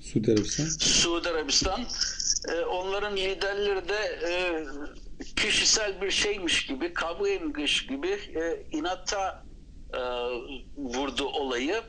Suudi 0.00 0.32
Arabistan. 0.32 0.64
Suudi 0.64 1.28
Arabistan 1.28 1.80
onların 2.70 3.16
liderleri 3.16 3.88
de 3.88 4.18
kişisel 5.36 6.02
bir 6.02 6.10
şeymiş 6.10 6.66
gibi 6.66 6.94
kavgaymış 6.94 7.86
gibi 7.86 8.18
inata 8.72 9.44
vurdu 10.76 11.24
olayı. 11.24 11.82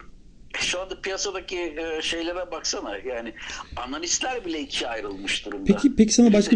Şu 0.59 0.81
anda 0.81 1.01
piyasadaki 1.01 1.57
e, 1.57 2.01
şeylere 2.01 2.51
baksana 2.51 2.97
yani 2.97 3.33
analistler 3.75 4.45
bile 4.45 4.62
ikiye 4.62 4.89
ayrılmış 4.89 5.45
durumda. 5.45 5.63
Peki 5.65 5.95
peki 5.95 6.13
sana 6.13 6.33
başka 6.33 6.55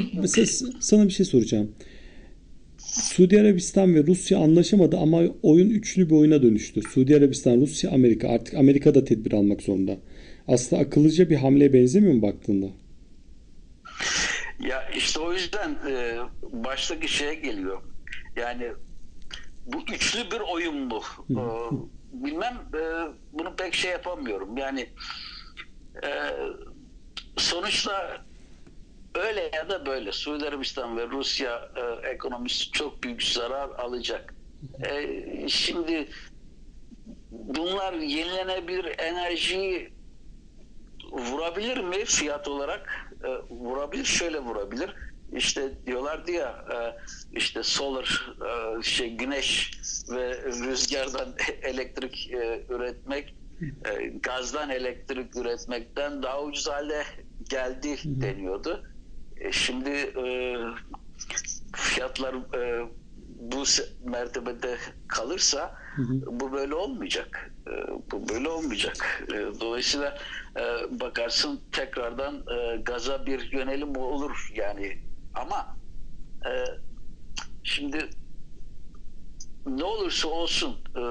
sana 0.79 1.05
bir 1.05 1.11
şey 1.11 1.25
soracağım. 1.25 1.75
Suudi 2.77 3.41
Arabistan 3.41 3.95
ve 3.95 4.03
Rusya 4.07 4.39
anlaşamadı 4.39 4.97
ama 4.97 5.21
oyun 5.43 5.69
üçlü 5.69 6.09
bir 6.09 6.15
oyuna 6.15 6.41
dönüştü. 6.41 6.81
Suudi 6.81 7.15
Arabistan, 7.15 7.61
Rusya, 7.61 7.91
Amerika. 7.91 8.29
Artık 8.29 8.53
Amerika 8.53 8.95
da 8.95 9.03
tedbir 9.03 9.33
almak 9.33 9.61
zorunda. 9.61 9.97
Aslında 10.47 10.81
akıllıca 10.81 11.29
bir 11.29 11.35
hamleye 11.35 11.73
benzemiyor 11.73 12.13
mu 12.13 12.21
baktığında? 12.21 12.65
Ya 14.59 14.89
işte 14.97 15.19
o 15.19 15.33
yüzden 15.33 15.71
e, 15.89 16.17
baştaki 16.51 17.07
şeye 17.07 17.35
geliyor. 17.35 17.81
Yani 18.35 18.67
bu 19.65 19.85
üçlü 20.09 20.31
bir 20.31 20.39
oyun 20.39 20.77
mu? 20.77 21.01
E, 21.29 21.41
bilmem 22.11 22.57
e, 22.73 22.81
bunu 23.33 23.55
pek 23.55 23.73
şey 23.73 23.91
yapamıyorum. 23.91 24.57
Yani 24.57 24.89
e, 26.03 26.09
sonuçta 27.37 28.25
öyle 29.15 29.51
ya 29.53 29.69
da 29.69 29.85
böyle 29.85 30.11
Suudi 30.11 30.47
Arabistan 30.47 30.97
ve 30.97 31.07
Rusya 31.07 31.71
e, 31.75 32.09
ekonomisi 32.09 32.71
çok 32.71 33.03
büyük 33.03 33.23
zarar 33.23 33.69
alacak. 33.69 34.35
E, 34.89 35.23
şimdi 35.47 36.09
bunlar 37.31 37.93
yenilenebilir 37.93 38.99
enerjiyi 38.99 39.93
vurabilir 41.11 41.77
mi 41.77 42.05
fiyat 42.05 42.47
olarak? 42.47 43.11
E, 43.23 43.27
vurabilir, 43.49 44.05
şöyle 44.05 44.39
vurabilir. 44.39 44.95
İşte 45.35 45.85
diyorlardı 45.85 46.31
ya 46.31 46.65
e, 46.73 46.77
işte 47.37 47.63
solar 47.63 48.35
e, 48.41 48.83
şey 48.83 49.15
güneş 49.15 49.71
ve 50.11 50.43
rüzgardan 50.43 51.35
elektrik 51.61 52.31
e, 52.33 52.65
üretmek 52.69 53.35
gazdan 54.23 54.69
elektrik 54.69 55.35
üretmekten 55.35 56.23
daha 56.23 56.43
ucuz 56.43 56.67
hale 56.67 57.03
geldi 57.49 57.97
deniyordu. 58.05 58.83
Şimdi 59.51 60.13
fiyatlar 61.75 62.35
bu 63.39 63.63
mertebede 64.03 64.77
kalırsa 65.07 65.75
bu 66.25 66.51
böyle 66.51 66.75
olmayacak. 66.75 67.51
Bu 68.11 68.29
böyle 68.29 68.49
olmayacak. 68.49 69.27
Dolayısıyla 69.61 70.17
bakarsın 70.89 71.61
tekrardan 71.71 72.45
gaza 72.85 73.25
bir 73.25 73.51
yönelim 73.51 73.95
olur 73.95 74.51
yani 74.55 75.08
ama 75.35 75.77
e, 76.45 76.51
şimdi 77.63 78.09
ne 79.65 79.83
olursa 79.83 80.27
olsun 80.27 80.77
e, 80.95 81.01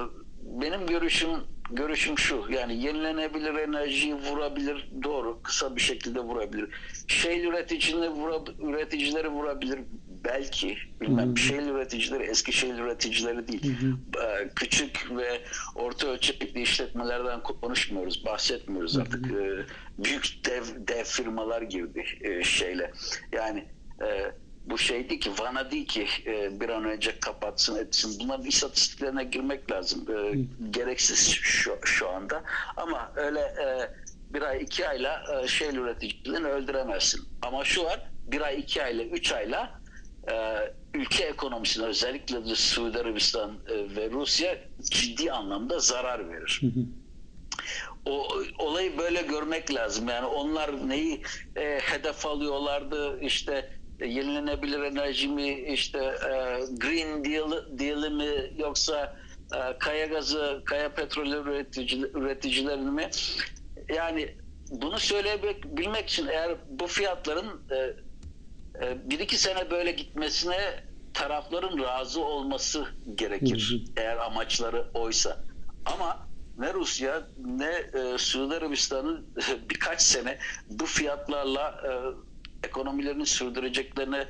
benim 0.61 0.87
görüşüm 0.87 1.29
görüşüm 1.71 2.17
şu 2.17 2.45
yani 2.49 2.83
yenilenebilir 2.83 3.53
enerjiyi 3.53 4.15
vurabilir 4.15 4.89
doğru 5.03 5.41
kısa 5.41 5.75
bir 5.75 5.81
şekilde 5.81 6.19
vurabilir. 6.19 6.69
Şehir 7.07 7.47
üreticileri, 7.47 8.09
vura, 8.09 8.39
üreticileri 8.61 9.27
vurabilir 9.29 9.79
belki 10.23 10.77
bilmem 11.01 11.37
şehir 11.37 11.61
üreticileri 11.61 12.23
eski 12.23 12.53
şehir 12.53 12.79
üreticileri 12.79 13.47
değil. 13.47 13.73
E, 14.23 14.49
Küçük 14.55 15.11
ve 15.17 15.41
orta 15.75 16.07
ölçekli 16.07 16.61
işletmelerden 16.61 17.43
konuşmuyoruz 17.43 18.25
bahsetmiyoruz 18.25 18.97
artık. 18.97 19.31
E, 19.31 19.65
Büyük 20.03 20.45
dev, 20.45 20.63
dev 20.87 21.03
firmalar 21.03 21.61
girdi 21.61 22.05
şeyle 22.43 22.91
yani 23.31 23.65
e, 24.01 24.31
bu 24.65 24.77
şey 24.77 25.09
değil 25.09 25.21
ki 25.21 25.31
Van'a 25.39 25.71
değil 25.71 25.87
ki 25.87 26.07
e, 26.25 26.59
bir 26.59 26.69
an 26.69 26.85
önce 26.85 27.19
kapatsın 27.19 27.75
etsin. 27.75 28.19
Bunların 28.19 28.45
istatistiklerine 28.45 29.23
girmek 29.23 29.71
lazım. 29.71 30.05
E, 30.11 30.35
gereksiz 30.69 31.29
şu, 31.29 31.77
şu 31.83 32.09
anda. 32.09 32.43
Ama 32.77 33.11
öyle 33.15 33.39
e, 33.39 33.91
bir 34.33 34.41
ay 34.41 34.61
iki 34.61 34.87
ayla 34.87 35.41
e, 35.43 35.47
şey 35.47 35.69
üreticilerini 35.69 36.47
öldüremezsin. 36.47 37.21
Ama 37.41 37.63
şu 37.63 37.83
var 37.83 38.09
bir 38.27 38.41
ay 38.41 38.59
iki 38.59 38.83
ayla 38.83 39.03
üç 39.03 39.31
ayla 39.31 39.81
e, 40.31 40.55
ülke 40.93 41.23
ekonomisine 41.23 41.85
özellikle 41.85 42.45
de 42.45 42.55
Suudi 42.55 42.99
Arabistan 42.99 43.51
e, 43.67 43.95
ve 43.95 44.09
Rusya 44.11 44.57
ciddi 44.89 45.31
anlamda 45.31 45.79
zarar 45.79 46.29
verir 46.29 46.61
o 48.05 48.27
olayı 48.57 48.97
böyle 48.97 49.21
görmek 49.21 49.73
lazım. 49.73 50.07
Yani 50.07 50.25
onlar 50.25 50.89
neyi 50.89 51.21
e, 51.55 51.79
hedef 51.79 52.25
alıyorlardı 52.25 53.19
işte 53.21 53.69
yenilenebilir 54.05 54.79
enerji 54.79 55.27
mi 55.27 55.51
işte 55.51 55.97
e, 55.97 56.59
Green 56.77 57.25
Deal 57.25 57.51
Deal'i 57.79 58.09
mi 58.09 58.53
yoksa 58.57 59.17
e, 59.55 59.77
kaya 59.79 60.05
gazı, 60.05 60.61
kaya 60.65 60.93
petrolü 60.93 61.35
üretici, 61.35 62.01
üreticilerini 62.13 62.91
mi? 62.91 63.09
Yani 63.95 64.35
bunu 64.69 64.99
söyleyebilmek 64.99 66.09
için 66.09 66.27
eğer 66.27 66.55
bu 66.69 66.87
fiyatların 66.87 67.61
e, 67.71 67.75
e, 68.85 69.09
bir 69.09 69.19
iki 69.19 69.37
sene 69.37 69.71
böyle 69.71 69.91
gitmesine 69.91 70.83
tarafların 71.13 71.79
razı 71.83 72.21
olması 72.21 72.85
gerekir. 73.15 73.85
Eğer 73.97 74.17
amaçları 74.17 74.85
oysa. 74.93 75.37
Ama 75.85 76.27
ne 76.57 76.73
Rusya 76.73 77.27
ne 77.45 77.71
e, 77.93 78.17
Suudi 78.17 78.55
Arabistan'ın 78.55 79.27
birkaç 79.69 80.01
sene 80.01 80.37
bu 80.69 80.85
fiyatlarla 80.85 81.81
e, 81.83 81.91
ekonomilerini 82.69 83.25
sürdüreceklerine 83.25 84.25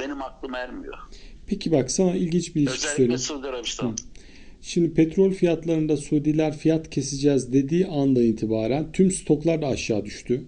benim 0.00 0.22
aklım 0.22 0.54
ermiyor. 0.54 0.94
Peki 1.46 1.72
bak 1.72 1.90
sana 1.90 2.14
ilginç 2.14 2.54
bir 2.54 2.60
ilişki 2.60 2.76
Özellikle 2.76 2.96
söyleyeyim. 2.96 3.18
Suudi 3.18 3.46
Arabistan. 3.46 3.96
Şimdi 4.62 4.94
petrol 4.94 5.32
fiyatlarında 5.32 5.96
Suudiler 5.96 6.58
fiyat 6.58 6.90
keseceğiz 6.90 7.52
dediği 7.52 7.86
anda 7.86 8.22
itibaren 8.22 8.92
tüm 8.92 9.10
stoklar 9.10 9.62
da 9.62 9.66
aşağı 9.66 10.04
düştü. 10.04 10.42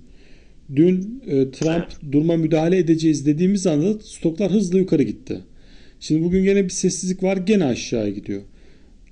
Dün 0.76 1.22
e, 1.26 1.50
Trump 1.50 2.12
duruma 2.12 2.36
müdahale 2.36 2.78
edeceğiz 2.78 3.26
dediğimiz 3.26 3.66
anda 3.66 3.98
stoklar 3.98 4.52
hızla 4.52 4.78
yukarı 4.78 5.02
gitti. 5.02 5.40
Şimdi 6.00 6.24
bugün 6.24 6.44
gene 6.44 6.64
bir 6.64 6.70
sessizlik 6.70 7.22
var 7.22 7.36
gene 7.36 7.64
aşağıya 7.64 8.10
gidiyor. 8.10 8.42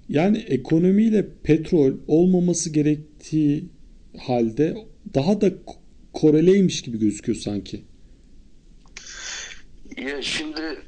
Yani 0.09 0.39
ekonomiyle 0.39 1.27
petrol 1.43 1.93
olmaması 2.09 2.71
gerektiği 2.71 3.65
halde 4.19 4.77
daha 5.15 5.41
da 5.41 5.49
ko- 5.49 5.77
koreleymiş 6.13 6.83
gibi 6.83 6.99
gözüküyor 6.99 7.39
sanki. 7.39 7.81
Ya 9.97 10.23
şimdi 10.23 10.81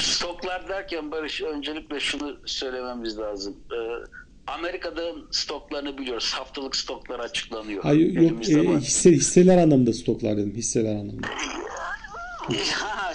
stoklar 0.00 0.68
derken 0.68 1.10
Barış 1.10 1.42
öncelikle 1.42 2.00
şunu 2.00 2.36
söylememiz 2.46 3.18
lazım. 3.18 3.56
Ee, 3.72 3.76
Amerika'nın 4.46 5.28
stoklarını 5.30 5.98
biliyoruz. 5.98 6.32
Haftalık 6.34 6.76
stoklar 6.76 7.20
açıklanıyor. 7.20 7.82
Hayır 7.82 8.12
yok 8.12 8.50
e, 8.50 8.68
var. 8.68 8.80
hisse, 8.80 9.10
hisseler 9.10 9.58
anlamında 9.58 9.92
stoklar 9.92 10.36
dedim 10.36 10.54
hisseler 10.54 10.94
anlamında. 10.94 11.28
Ha, 12.72 13.12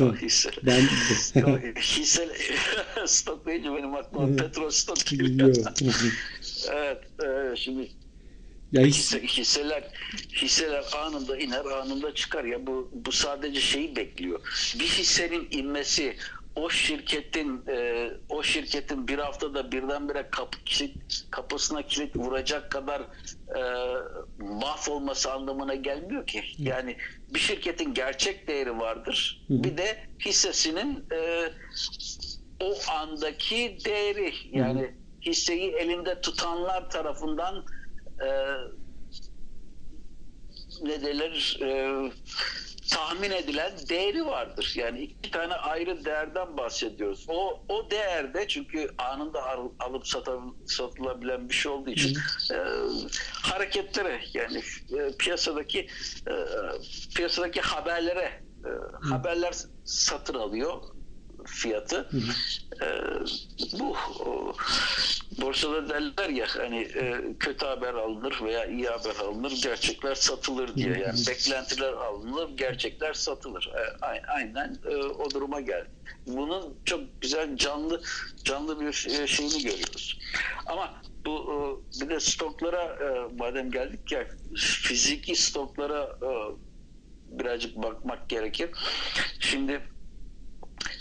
o 0.00 0.14
hisse. 0.22 0.50
Ben 0.66 0.80
hisse 1.80 2.28
stok 3.06 3.46
deyince 3.46 3.72
benim 3.72 3.94
aklıma 3.94 4.36
petrol 4.36 4.70
stok 4.70 5.06
geliyor. 5.06 5.56
Evet, 6.72 7.02
e, 7.24 7.56
şimdi 7.56 7.90
ya 8.72 8.82
hisse, 8.82 9.22
hisse, 9.22 9.42
hisseler 9.42 9.84
hisseler 10.32 10.84
anında 11.06 11.38
iner, 11.38 11.64
anında 11.64 12.14
çıkar 12.14 12.44
ya 12.44 12.66
bu 12.66 12.90
bu 12.92 13.12
sadece 13.12 13.60
şeyi 13.60 13.96
bekliyor. 13.96 14.40
Bir 14.78 14.86
hissenin 14.86 15.48
inmesi 15.50 16.16
o 16.56 16.70
şirketin 16.70 17.62
e, 17.68 18.10
o 18.28 18.42
şirketin 18.42 19.08
bir 19.08 19.18
haftada 19.18 19.72
birdenbire 19.72 20.28
kapı 20.30 20.58
kilit, 20.64 21.26
kapısına 21.30 21.82
kilit 21.82 22.16
vuracak 22.16 22.70
kadar 22.70 23.00
e, 23.56 23.60
mahvolması 24.38 25.32
anlamına 25.32 25.74
gelmiyor 25.74 26.26
ki. 26.26 26.42
Yani 26.58 26.96
bir 27.34 27.38
şirketin 27.38 27.94
gerçek 27.94 28.48
değeri 28.48 28.78
vardır. 28.78 29.46
Bir 29.50 29.76
de 29.76 29.98
hissesinin 30.24 31.04
e, 31.12 31.50
o 32.60 32.74
andaki 32.90 33.78
değeri 33.84 34.32
yani 34.52 34.94
hisseyi 35.22 35.72
elinde 35.72 36.20
tutanlar 36.20 36.90
tarafından 36.90 37.64
e, 38.20 38.28
ne 40.82 41.02
derler 41.02 41.58
e, 41.62 41.68
tahmin 42.90 43.30
edilen 43.30 43.72
değeri 43.88 44.26
vardır. 44.26 44.72
Yani 44.76 45.00
iki 45.00 45.30
tane 45.30 45.54
ayrı 45.54 46.04
değerden 46.04 46.56
bahsediyoruz. 46.56 47.26
O 47.28 47.64
o 47.68 47.90
değerde 47.90 48.48
çünkü 48.48 48.90
anında 48.98 49.46
al- 49.50 49.70
alıp 49.78 50.06
satan, 50.06 50.56
satılabilen 50.66 51.48
bir 51.48 51.54
şey 51.54 51.72
olduğu 51.72 51.90
için 51.90 52.18
e, 52.52 52.56
hareketlere 53.32 54.20
yani 54.34 54.62
e, 54.98 55.16
piyasadaki 55.18 55.78
e, 56.28 56.34
piyasadaki 57.16 57.60
haberlere 57.60 58.42
e, 58.64 58.70
haberler 59.08 59.54
satın 59.84 60.34
alıyor 60.34 60.82
fiyatı. 61.46 62.10
E, 62.82 62.86
bu 63.78 63.96
o, 64.20 64.54
borsada 65.40 65.88
derler 65.88 66.28
ya 66.28 66.46
hani 66.58 66.80
e, 66.80 67.20
kötü 67.40 67.66
haber 67.66 67.94
alınır 67.94 68.40
veya 68.44 68.64
iyi 68.64 68.88
haber 68.88 69.16
alınır 69.16 69.52
gerçekler 69.62 70.14
satılır 70.14 70.74
diye. 70.74 70.98
Yani 70.98 71.18
beklentiler 71.28 71.92
alınır 71.92 72.56
gerçekler 72.56 73.14
satılır. 73.14 73.70
E, 73.74 73.96
aynen 74.28 74.76
e, 74.90 74.96
o 74.96 75.30
duruma 75.30 75.60
geldi 75.60 75.90
bunun 76.26 76.74
çok 76.84 77.00
güzel 77.20 77.56
canlı 77.56 78.02
canlı 78.44 78.80
bir 78.80 79.20
e, 79.20 79.26
şeyini 79.26 79.62
görüyoruz. 79.62 80.18
Ama 80.66 80.94
bu 81.26 81.84
bir 82.00 82.08
de 82.08 82.20
stoklara 82.20 82.82
e, 82.82 83.34
madem 83.38 83.70
geldik 83.70 84.12
ya 84.12 84.26
fiziki 84.56 85.36
stoklara 85.36 86.02
e, 86.02 86.28
birazcık 87.38 87.76
bakmak 87.76 88.28
gerekir. 88.28 88.70
Şimdi 89.40 89.80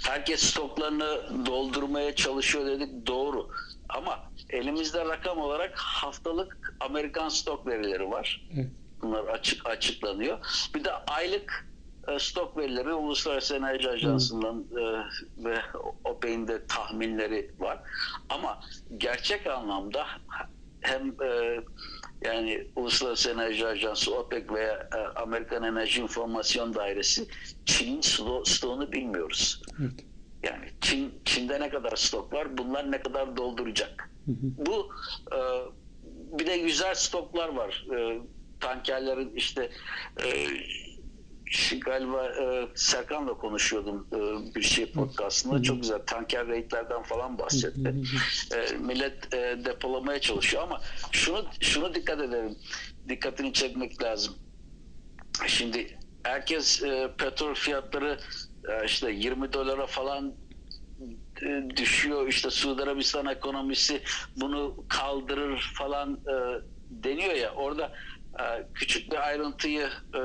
herkes 0.07 0.43
stoklarını 0.43 1.21
doldurmaya 1.45 2.15
çalışıyor 2.15 2.65
dedik 2.65 3.07
doğru. 3.07 3.49
Ama 3.89 4.19
elimizde 4.49 5.05
rakam 5.05 5.37
olarak 5.37 5.77
haftalık 5.77 6.75
Amerikan 6.79 7.29
stok 7.29 7.67
verileri 7.67 8.11
var. 8.11 8.47
Evet. 8.55 8.67
Bunlar 9.01 9.23
açık 9.23 9.69
açıklanıyor. 9.69 10.37
Bir 10.75 10.83
de 10.83 10.91
aylık 10.93 11.67
e, 12.07 12.19
stok 12.19 12.57
verileri 12.57 12.93
Uluslararası 12.93 13.55
Enerji 13.55 13.89
Ajansı'ndan 13.89 14.65
e, 14.71 14.83
ve 15.45 15.61
OPEC'in 16.03 16.47
de 16.47 16.67
tahminleri 16.67 17.51
var. 17.59 17.79
Ama 18.29 18.59
gerçek 18.97 19.47
anlamda 19.47 20.05
hem 20.81 21.07
e, 21.23 21.59
yani 22.25 22.67
Uluslararası 22.75 23.29
Enerji 23.31 23.67
Ajansı, 23.67 24.15
OPEC 24.15 24.49
veya 24.49 24.89
e, 24.95 25.19
Amerikan 25.19 25.63
Enerji 25.63 26.01
İnformasyon 26.01 26.73
Dairesi 26.73 27.27
Çin'in 27.65 28.01
sto- 28.01 28.49
stoğunu 28.49 28.91
bilmiyoruz. 28.91 29.61
Evet. 29.81 29.91
Yani 30.43 30.65
Çin 30.81 31.13
Çin'de 31.25 31.59
ne 31.59 31.69
kadar 31.69 31.95
stok 31.95 32.33
var? 32.33 32.57
Bunlar 32.57 32.91
ne 32.91 33.01
kadar 33.01 33.38
dolduracak? 33.38 34.09
Bu 34.57 34.89
e, 35.31 35.38
bir 36.39 36.45
de 36.47 36.53
yüzer 36.53 36.93
stoklar 36.93 37.49
var. 37.49 37.85
E, 37.97 38.19
tankerlerin 38.59 39.31
işte 39.35 39.69
e, 40.23 40.29
galiba 41.86 42.25
e, 42.25 42.67
Serkan'la 42.75 43.34
konuşuyordum 43.34 44.08
e, 44.13 44.55
bir 44.55 44.62
şey 44.62 44.91
podcastında. 44.91 45.63
Çok 45.63 45.81
güzel 45.81 45.99
tanker 45.99 46.47
rate'lerden 46.47 47.03
falan 47.03 47.38
bahsetti. 47.38 47.93
E, 48.55 48.77
millet 48.77 49.34
e, 49.34 49.58
depolamaya 49.65 50.21
çalışıyor 50.21 50.63
ama 50.63 50.81
şunu 51.12 51.45
şunu 51.60 51.95
dikkat 51.95 52.21
edelim. 52.21 52.55
Dikkatini 53.10 53.53
çekmek 53.53 54.03
lazım. 54.03 54.36
Şimdi 55.47 55.97
herkes 56.23 56.84
e, 56.84 57.12
petrol 57.17 57.53
fiyatları 57.53 58.19
e, 58.69 58.86
işte 58.86 59.12
20 59.12 59.53
dolara 59.53 59.88
falan 59.88 60.34
e, 61.41 61.77
düşüyor. 61.77 62.27
İşte 62.27 62.49
Suudi 62.49 62.84
Arabistan 62.84 63.25
ekonomisi 63.25 64.01
bunu 64.36 64.86
kaldırır 64.88 65.73
falan 65.77 66.13
e, 66.13 66.62
deniyor 66.89 67.34
ya. 67.34 67.53
Orada 67.53 67.91
e, 68.39 68.43
küçük 68.73 69.12
bir 69.12 69.27
ayrıntıyı 69.27 69.89
e, 70.15 70.21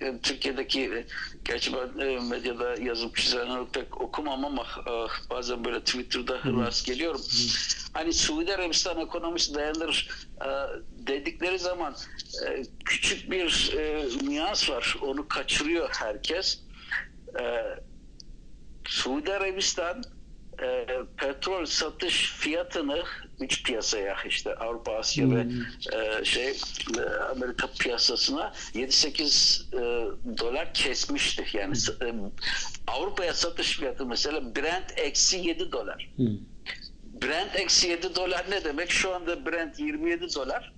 yani 0.00 0.20
Türkiye'deki 0.22 0.80
e, 0.80 1.06
gerçi 1.44 1.72
ben 1.72 2.00
e, 2.00 2.20
medyada 2.20 2.74
yazıp 2.82 3.16
çizenleri 3.16 3.66
pek 3.72 4.00
okumam 4.00 4.44
ama 4.44 4.62
e, 4.62 4.92
bazen 5.30 5.64
böyle 5.64 5.80
Twitter'da 5.80 6.38
rast 6.38 6.86
geliyorum. 6.86 7.20
Hani 7.92 8.12
Suudi 8.12 8.54
Arabistan 8.54 9.00
ekonomisi 9.00 9.54
dayanır 9.54 10.08
e, 10.40 10.48
dedikleri 11.06 11.58
zaman 11.58 11.96
e, 12.46 12.62
küçük 12.84 13.30
bir 13.30 13.74
e, 13.76 14.08
nüans 14.22 14.70
var. 14.70 14.96
Onu 15.02 15.28
kaçırıyor 15.28 15.88
herkes. 15.92 16.60
E, 17.40 17.62
Suudi 18.88 19.32
Arabistan 19.32 20.02
e, 20.62 20.86
petrol 21.16 21.66
satış 21.66 22.32
fiyatını 22.32 23.02
üç 23.40 23.62
piyasaya 23.62 24.16
işte 24.28 24.54
Avrupa, 24.54 24.92
Asya 24.92 25.30
ve 25.30 25.46
e, 25.92 26.24
şey 26.24 26.48
e, 26.48 27.00
Amerika 27.30 27.68
piyasasına 27.78 28.52
7-8 28.74 29.76
e, 29.76 30.38
dolar 30.38 30.74
kesmişti. 30.74 31.44
Yani 31.52 31.76
e, 32.02 32.14
Avrupa'ya 32.86 33.34
satış 33.34 33.78
fiyatı 33.78 34.06
mesela 34.06 34.56
Brent 34.56 34.92
eksi 34.96 35.38
7 35.38 35.72
dolar. 35.72 36.10
Hı. 36.16 36.22
Brent 37.22 37.56
eksi 37.56 37.88
7 37.88 38.14
dolar 38.14 38.46
ne 38.50 38.64
demek? 38.64 38.90
Şu 38.90 39.14
anda 39.14 39.46
Brent 39.46 39.78
27 39.78 40.34
dolar. 40.34 40.72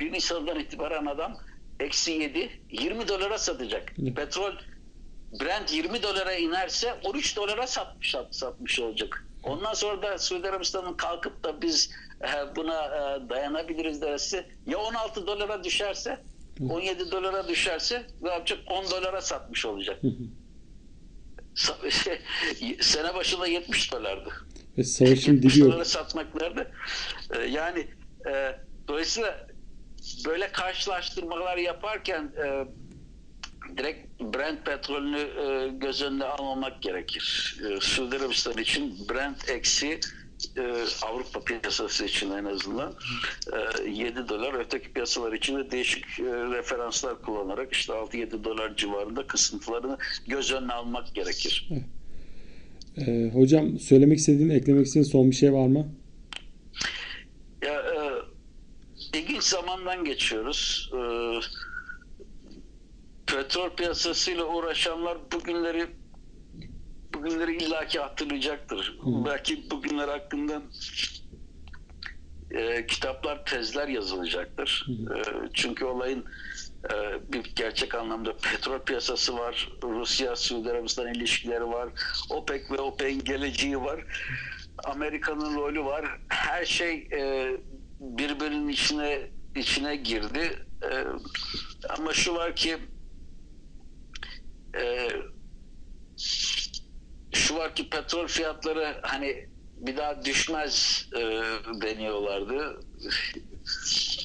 1 0.00 0.12
Nisan'dan 0.12 0.60
itibaren 0.60 1.06
adam 1.06 1.36
eksi 1.80 2.12
7, 2.12 2.50
20 2.70 3.08
dolara 3.08 3.38
satacak. 3.38 3.92
Evet. 4.02 4.16
Petrol 4.16 4.52
Brent 5.40 5.72
20 5.72 6.02
dolara 6.02 6.32
inerse 6.34 6.94
13 7.04 7.36
dolara 7.36 7.66
satmış 7.66 8.14
satmış 8.30 8.80
olacak. 8.80 9.24
Ondan 9.42 9.74
sonra 9.74 10.02
da 10.02 10.18
Suudi 10.18 10.48
Arabistan'ın 10.48 10.94
kalkıp 10.94 11.44
da 11.44 11.62
biz 11.62 11.90
e, 12.22 12.56
buna 12.56 12.84
e, 12.84 13.28
dayanabiliriz 13.28 14.02
derse 14.02 14.46
ya 14.66 14.78
16 14.78 15.26
dolara 15.26 15.64
düşerse 15.64 16.18
17 16.70 17.10
dolara 17.10 17.48
düşerse 17.48 18.06
ne 18.22 18.30
yapacak? 18.30 18.58
10 18.70 18.90
dolara 18.90 19.20
satmış 19.20 19.66
olacak. 19.66 20.00
Sene 22.80 23.14
başında 23.14 23.46
70 23.46 23.92
dolardı. 23.92 24.30
Ve 24.78 24.84
savaşın 24.84 25.32
70 25.32 25.54
dibi 25.54 25.62
yok. 25.62 25.72
dolara 25.72 25.84
satmak 25.84 26.34
nerede? 26.34 26.70
Ee, 27.30 27.42
yani 27.42 27.86
e, 28.28 28.58
dolayısıyla 28.88 29.46
böyle 30.26 30.52
karşılaştırmalar 30.52 31.56
yaparken 31.56 32.32
e, 32.44 32.66
direkt 33.78 34.20
Brent 34.20 34.66
petrolünü 34.66 35.18
e, 35.18 35.68
göz 35.68 36.02
önüne 36.02 36.24
almamak 36.24 36.82
gerekir. 36.82 37.56
E, 37.70 37.80
Suudi 37.80 38.16
Arabistan 38.16 38.58
için 38.58 39.08
Brent 39.10 39.50
eksi 39.50 40.00
e, 40.56 40.62
Avrupa 41.02 41.40
piyasası 41.40 42.04
için 42.04 42.30
en 42.30 42.44
azından 42.44 42.94
e, 43.86 43.90
7 43.90 44.28
dolar 44.28 44.54
öteki 44.54 44.92
piyasalar 44.92 45.32
için 45.32 45.58
de 45.58 45.70
değişik 45.70 46.04
e, 46.04 46.22
referanslar 46.24 47.22
kullanarak 47.22 47.72
işte 47.72 47.92
6-7 47.92 48.44
dolar 48.44 48.76
civarında 48.76 49.26
kısıntılarını 49.26 49.98
göz 50.26 50.52
önüne 50.52 50.72
almak 50.72 51.14
gerekir. 51.14 51.68
Ee, 52.98 53.30
hocam 53.32 53.78
söylemek 53.78 54.18
istediğin, 54.18 54.50
eklemek 54.50 54.86
istediğin 54.86 55.10
son 55.10 55.30
bir 55.30 55.36
şey 55.36 55.52
var 55.52 55.66
mı? 55.66 55.88
Ya 57.62 57.72
e, 57.72 59.18
ilginç 59.18 59.42
zamandan 59.42 60.04
geçiyoruz. 60.04 60.90
E, 60.92 60.98
petrol 63.26 63.70
piyasasıyla 63.70 64.44
uğraşanlar 64.44 65.18
bugünleri 65.32 65.86
bugünleri 67.14 67.56
illaki 67.56 68.00
hatırlayacaktır. 68.00 68.98
Belki 69.04 69.70
bugünler 69.70 70.08
hakkında 70.08 70.62
e, 72.50 72.86
kitaplar, 72.86 73.44
tezler 73.44 73.88
yazılacaktır. 73.88 74.86
E, 74.88 75.18
çünkü 75.54 75.84
olayın 75.84 76.24
e, 76.92 76.94
bir 77.32 77.54
gerçek 77.56 77.94
anlamda 77.94 78.36
petrol 78.36 78.78
piyasası 78.78 79.38
var. 79.38 79.68
Rusya, 79.82 80.36
Suudi 80.36 80.70
Arabistan 80.70 81.14
ilişkileri 81.14 81.66
var. 81.66 81.88
OPEC 82.30 82.70
ve 82.70 82.78
OPEC'in 82.78 83.24
geleceği 83.24 83.80
var. 83.80 84.00
Amerika'nın 84.84 85.56
rolü 85.56 85.84
var. 85.84 86.18
Her 86.28 86.64
şey 86.64 87.08
e, 87.12 87.50
birbirinin 88.00 88.68
içine 88.68 89.30
içine 89.56 89.96
girdi. 89.96 90.58
E, 90.82 91.04
ama 91.88 92.12
şu 92.12 92.34
var 92.34 92.56
ki 92.56 92.78
e, 94.80 95.08
şu 97.32 97.56
var 97.56 97.74
ki 97.74 97.90
petrol 97.90 98.26
fiyatları 98.26 98.98
hani 99.02 99.48
bir 99.76 99.96
daha 99.96 100.24
düşmez 100.24 101.06
e, 101.16 101.20
deniyorlardı. 101.82 102.80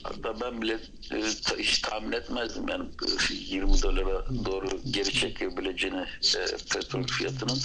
Hatta 0.03 0.41
ben 0.41 0.61
bile 0.61 0.73
e, 1.11 1.17
hiç 1.57 1.79
tahmin 1.79 2.11
etmezdim 2.11 2.67
yani 2.67 2.85
e, 3.31 3.33
20 3.33 3.81
dolara 3.81 4.25
doğru 4.45 4.67
geri 4.91 5.11
çekebileceğini 5.11 6.05
e, 6.37 6.45
petrol 6.73 7.03
fiyatının. 7.03 7.59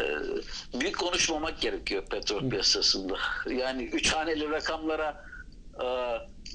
büyük 0.80 0.98
konuşmamak 0.98 1.60
gerekiyor 1.60 2.04
petrol 2.10 2.50
piyasasında. 2.50 3.18
Yani 3.50 3.84
üç 3.84 4.12
haneli 4.12 4.50
rakamlara 4.50 5.24
e, 5.82 5.86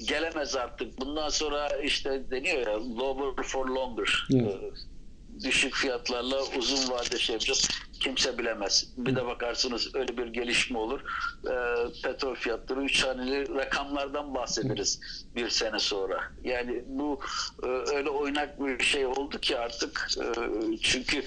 gelemez 0.04 0.56
artık. 0.56 1.00
Bundan 1.00 1.28
sonra 1.28 1.68
işte 1.68 2.30
deniyor 2.30 2.66
ya 2.66 2.80
lower 2.98 3.44
for 3.44 3.68
longer. 3.68 4.26
Evet. 4.34 4.72
Düşük 5.44 5.74
fiyatlarla 5.74 6.42
uzun 6.58 6.94
vade 6.94 7.18
şey 7.18 7.32
yapacağız. 7.32 7.68
Kimse 8.00 8.38
bilemez. 8.38 8.92
Bir 8.96 9.16
de 9.16 9.26
bakarsınız 9.26 9.94
öyle 9.94 10.16
bir 10.16 10.26
gelişme 10.26 10.78
olur. 10.78 11.00
E, 11.44 11.54
petrol 12.02 12.34
fiyatları 12.34 12.84
üç 12.84 13.04
haneli 13.04 13.54
rakamlardan 13.54 14.34
bahsederiz 14.34 15.00
bir 15.36 15.48
sene 15.48 15.78
sonra. 15.78 16.22
Yani 16.44 16.84
bu 16.86 17.20
e, 17.62 17.66
öyle 17.66 18.10
oynak 18.10 18.60
bir 18.60 18.84
şey 18.84 19.06
oldu 19.06 19.38
ki 19.38 19.58
artık 19.58 20.08
e, 20.20 20.26
çünkü 20.82 21.24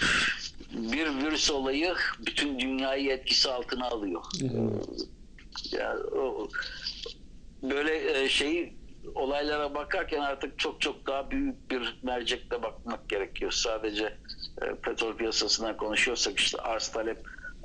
bir 0.71 1.07
virüs 1.07 1.51
olayı 1.51 1.95
bütün 2.25 2.59
dünyayı 2.59 3.11
etkisi 3.11 3.49
altına 3.49 3.87
alıyor. 3.87 4.21
E, 4.41 4.47
ya 5.77 5.97
o, 5.97 6.49
böyle 7.63 8.23
e, 8.23 8.29
şeyi 8.29 8.73
olaylara 9.15 9.75
bakarken 9.75 10.19
artık 10.19 10.59
çok 10.59 10.81
çok 10.81 11.07
daha 11.07 11.31
büyük 11.31 11.71
bir 11.71 11.99
mercekle 12.03 12.63
bakmak 12.63 13.09
gerekiyor. 13.09 13.51
Sadece 13.51 14.03
e, 14.61 14.75
petrol 14.83 15.17
piyasasından 15.17 15.77
konuşuyorsak 15.77 16.39
işte 16.39 16.57
arz 16.57 16.87
talep 16.87 17.17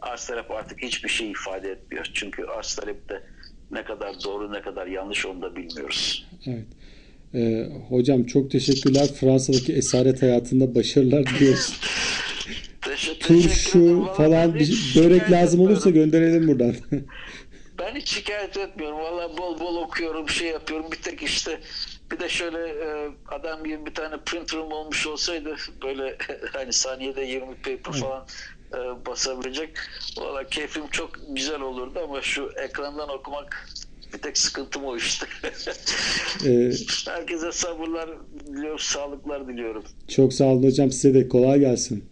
arz 0.03 0.27
talep 0.27 0.51
artık 0.51 0.83
hiçbir 0.83 1.09
şey 1.09 1.31
ifade 1.31 1.71
etmiyor. 1.71 2.11
Çünkü 2.15 2.45
arz 2.45 2.75
talep 2.75 3.09
de 3.09 3.23
ne 3.71 3.85
kadar 3.85 4.15
doğru 4.25 4.53
ne 4.53 4.63
kadar 4.63 4.87
yanlış 4.87 5.27
onu 5.27 5.43
da 5.43 5.57
bilmiyoruz. 5.57 6.27
Evet. 6.47 6.67
Ee, 7.35 7.69
hocam 7.89 8.25
çok 8.25 8.51
teşekkürler. 8.51 9.07
Fransa'daki 9.21 9.73
esaret 9.73 10.23
hayatında 10.23 10.75
başarılar 10.75 11.27
diliyoruz. 11.27 11.81
Turşu 13.21 14.07
falan 14.17 14.55
bir 14.55 14.95
börek 14.97 15.31
lazım 15.31 15.61
olursa 15.61 15.91
gönderelim 15.91 16.49
buradan. 16.49 16.75
Ben 17.81 17.95
hiç 17.95 18.09
şikayet 18.15 18.57
etmiyorum. 18.57 18.99
Valla 18.99 19.39
bol 19.39 19.61
bol 19.61 19.77
okuyorum, 19.77 20.29
şey 20.29 20.49
yapıyorum. 20.49 20.87
Bir 20.93 21.03
tek 21.03 21.23
işte 21.23 21.61
bir 22.13 22.21
de 22.21 22.29
şöyle 22.29 22.59
e, 22.69 23.09
adam 23.29 23.65
gibi 23.65 23.87
bir 23.87 23.95
tane 23.95 24.17
printer'ım 24.27 24.73
olmuş 24.73 25.07
olsaydı 25.07 25.57
böyle 25.83 26.17
hani 26.53 26.73
saniyede 26.73 27.23
20 27.23 27.55
paper 27.55 27.93
falan 28.01 28.27
e, 28.75 29.07
basabilecek. 29.07 29.79
Valla 30.19 30.45
keyfim 30.49 30.89
çok 30.89 31.11
güzel 31.29 31.61
olurdu 31.61 32.01
ama 32.05 32.23
şu 32.23 32.51
ekrandan 32.65 33.09
okumak 33.09 33.69
Bir 34.15 34.19
tek 34.19 34.39
sıkıntım 34.39 34.85
o 34.85 34.97
işte. 34.97 35.27
Ee, 36.47 36.71
Herkese 37.07 37.53
sabırlar 37.53 38.11
diliyorum, 38.47 38.79
sağlıklar 38.79 39.49
diliyorum. 39.49 39.85
çok 40.09 40.33
sağ 40.33 40.45
olun 40.45 40.63
hocam. 40.63 40.91
Size 40.93 41.15
de 41.15 41.29
kolay 41.29 41.61
gelsin. 41.61 42.05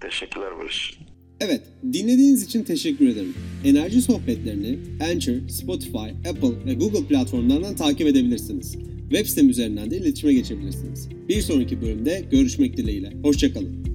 Teşekkürler 0.00 0.58
Barış. 0.58 0.98
Evet, 1.40 1.60
dinlediğiniz 1.92 2.42
için 2.42 2.62
teşekkür 2.62 3.08
ederim. 3.08 3.34
Enerji 3.64 4.02
sohbetlerini 4.02 4.78
Anchor, 5.12 5.48
Spotify, 5.48 6.28
Apple 6.28 6.66
ve 6.66 6.74
Google 6.74 7.04
platformlarından 7.06 7.76
takip 7.76 8.06
edebilirsiniz. 8.06 8.76
Web 9.10 9.26
sitem 9.26 9.50
üzerinden 9.50 9.90
de 9.90 9.96
iletişime 9.96 10.32
geçebilirsiniz. 10.34 11.08
Bir 11.28 11.42
sonraki 11.42 11.82
bölümde 11.82 12.24
görüşmek 12.30 12.76
dileğiyle. 12.76 13.12
Hoşçakalın. 13.22 13.88